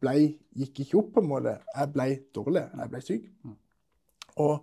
[0.00, 1.56] ble, gikk ikke opp på en måte.
[1.72, 2.66] Jeg ble dårlig.
[2.76, 3.26] Jeg ble syk.
[4.36, 4.60] Og,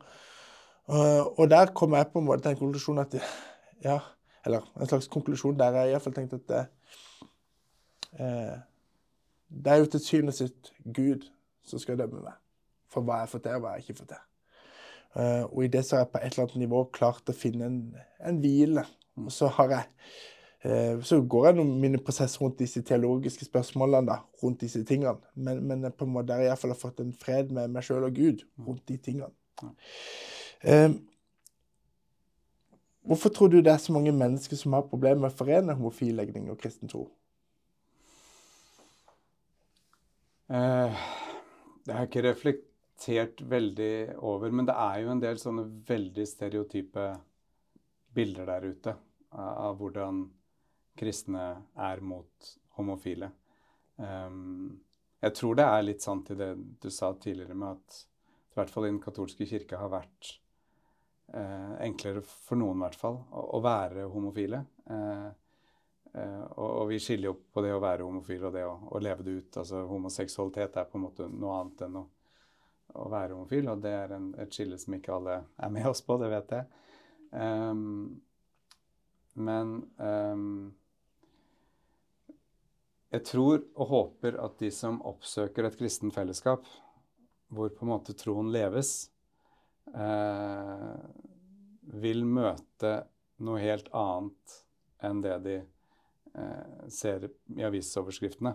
[0.87, 3.17] Og, og, der kom jeg på en måte til en konklusjon at
[3.83, 3.97] ja,
[4.47, 6.63] Eller en slags konklusjon der jeg iallfall tenkte at det,
[8.23, 8.55] eh,
[9.47, 11.27] det er jo til syvende og sist Gud
[11.67, 12.39] som skal dømme meg
[12.91, 14.23] for hva jeg får til, og hva jeg ikke får til.
[15.17, 17.67] Uh, og i det så har jeg på et eller annet nivå klart å finne
[17.67, 17.77] en,
[18.29, 18.83] en hvile.
[19.17, 19.87] Og så har jeg
[20.67, 25.17] uh, Så går jeg mine prosesser rundt disse teologiske spørsmålene, da, rundt disse tingene.
[25.35, 28.07] Men, men på en måte der jeg iallfall har fått en fred med meg sjøl
[28.07, 29.31] og Gud rundt de tingene.
[30.63, 30.93] Uh,
[33.07, 36.17] hvorfor tror du det er så mange mennesker som har problemer med å forene homofil
[36.19, 37.07] legning og kristen tro?
[40.47, 40.95] Uh,
[41.83, 46.27] det har jeg ikke reflektert veldig over, men det er jo en del sånne veldig
[46.27, 47.09] stereotype
[48.15, 48.95] bilder der ute
[49.37, 50.23] av hvordan
[50.97, 53.29] kristne er mot homofile.
[53.97, 54.79] Um,
[55.21, 56.51] jeg tror det er litt sant i det
[56.81, 60.35] du sa tidligere med at i hvert fall i den katolske kirke har vært
[61.27, 64.61] enklere for noen i hvert fall å, å være homofile.
[64.87, 65.27] Uh,
[66.17, 69.01] Uh, og, og, vi skiller jo på det å være homofil og det å, å,
[69.03, 69.57] leve det ut.
[69.61, 72.03] Altså Homoseksualitet er på en måte noe annet enn å,
[73.03, 76.01] å være homofil, og det er en, et skille som ikke alle er med oss
[76.05, 76.65] på, det vet jeg.
[77.29, 78.15] Um,
[79.37, 80.47] men um,
[83.13, 86.65] jeg tror og håper at de som oppsøker et kristent fellesskap,
[87.53, 89.11] hvor på en måte troen leves,
[89.95, 90.97] uh,
[92.01, 92.93] vil møte
[93.43, 94.55] noe helt annet
[95.05, 98.53] enn det de eh, ser i avisoverskriftene.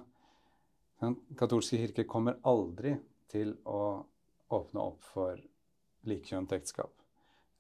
[1.03, 2.97] Den katolske kirke kommer aldri
[3.31, 4.03] til å
[4.53, 5.39] åpne opp for
[6.09, 6.93] likekjønnet ekteskap.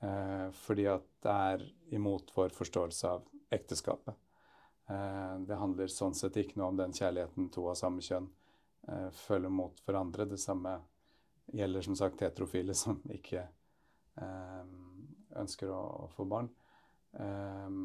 [0.02, 1.64] Eh, fordi at det er
[1.94, 4.18] imot vår forståelse av ekteskapet.
[4.90, 8.28] Eh, det handler sånn sett ikke noe om den kjærligheten to av samme kjønn
[8.88, 10.26] eh, føler mot hverandre.
[10.26, 10.80] Det samme
[11.54, 13.58] gjelder som sagt heterofile som ikke eh,
[14.20, 16.48] ønsker å, å, få barn.
[17.12, 17.76] Eh,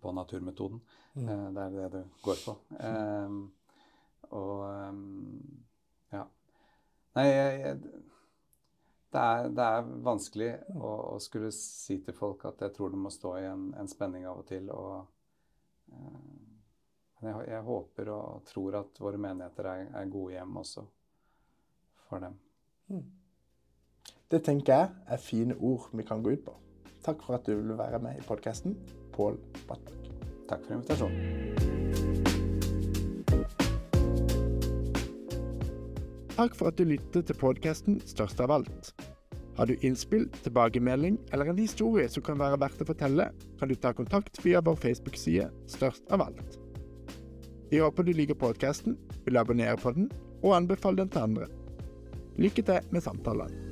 [0.00, 0.80] på naturmetoden.
[1.14, 1.28] Mm.
[1.28, 2.56] Eh, det er det det går på.
[2.80, 3.52] Um,
[4.34, 4.62] og
[6.10, 6.24] ja.
[7.16, 7.76] Nei, jeg, jeg,
[9.12, 13.00] det, er, det, er, vanskelig å, å, skulle si til folk at jeg tror det
[13.00, 14.70] må stå i en, en spenning av og til.
[14.74, 15.06] og
[15.92, 16.34] uh,
[17.22, 20.84] jeg, jeg, håper og tror at våre menigheter er, er gode hjem også
[22.06, 22.36] for dem.
[22.92, 23.06] Mm.
[24.30, 26.52] Det tenker jeg er fine ord vi kan gå ut på.
[27.06, 28.72] Takk for at du ville være med i podkasten.
[29.14, 29.36] Pål
[29.68, 29.92] Brattbakk.
[30.50, 31.20] Takk for invitasjonen.
[36.34, 38.90] Takk for at du lyttet til podkasten Størst av alt.
[39.56, 43.28] Har du innspill, tilbakemelding eller en historie som kan være verdt å fortelle,
[43.60, 46.58] kan du ta kontakt via vår Facebook-side Størst av alt.
[47.70, 50.10] Vi håper du liker podkasten, vil abonnere på den
[50.42, 51.48] og anbefale den til andre.
[52.42, 53.65] Lykke til med samtalene.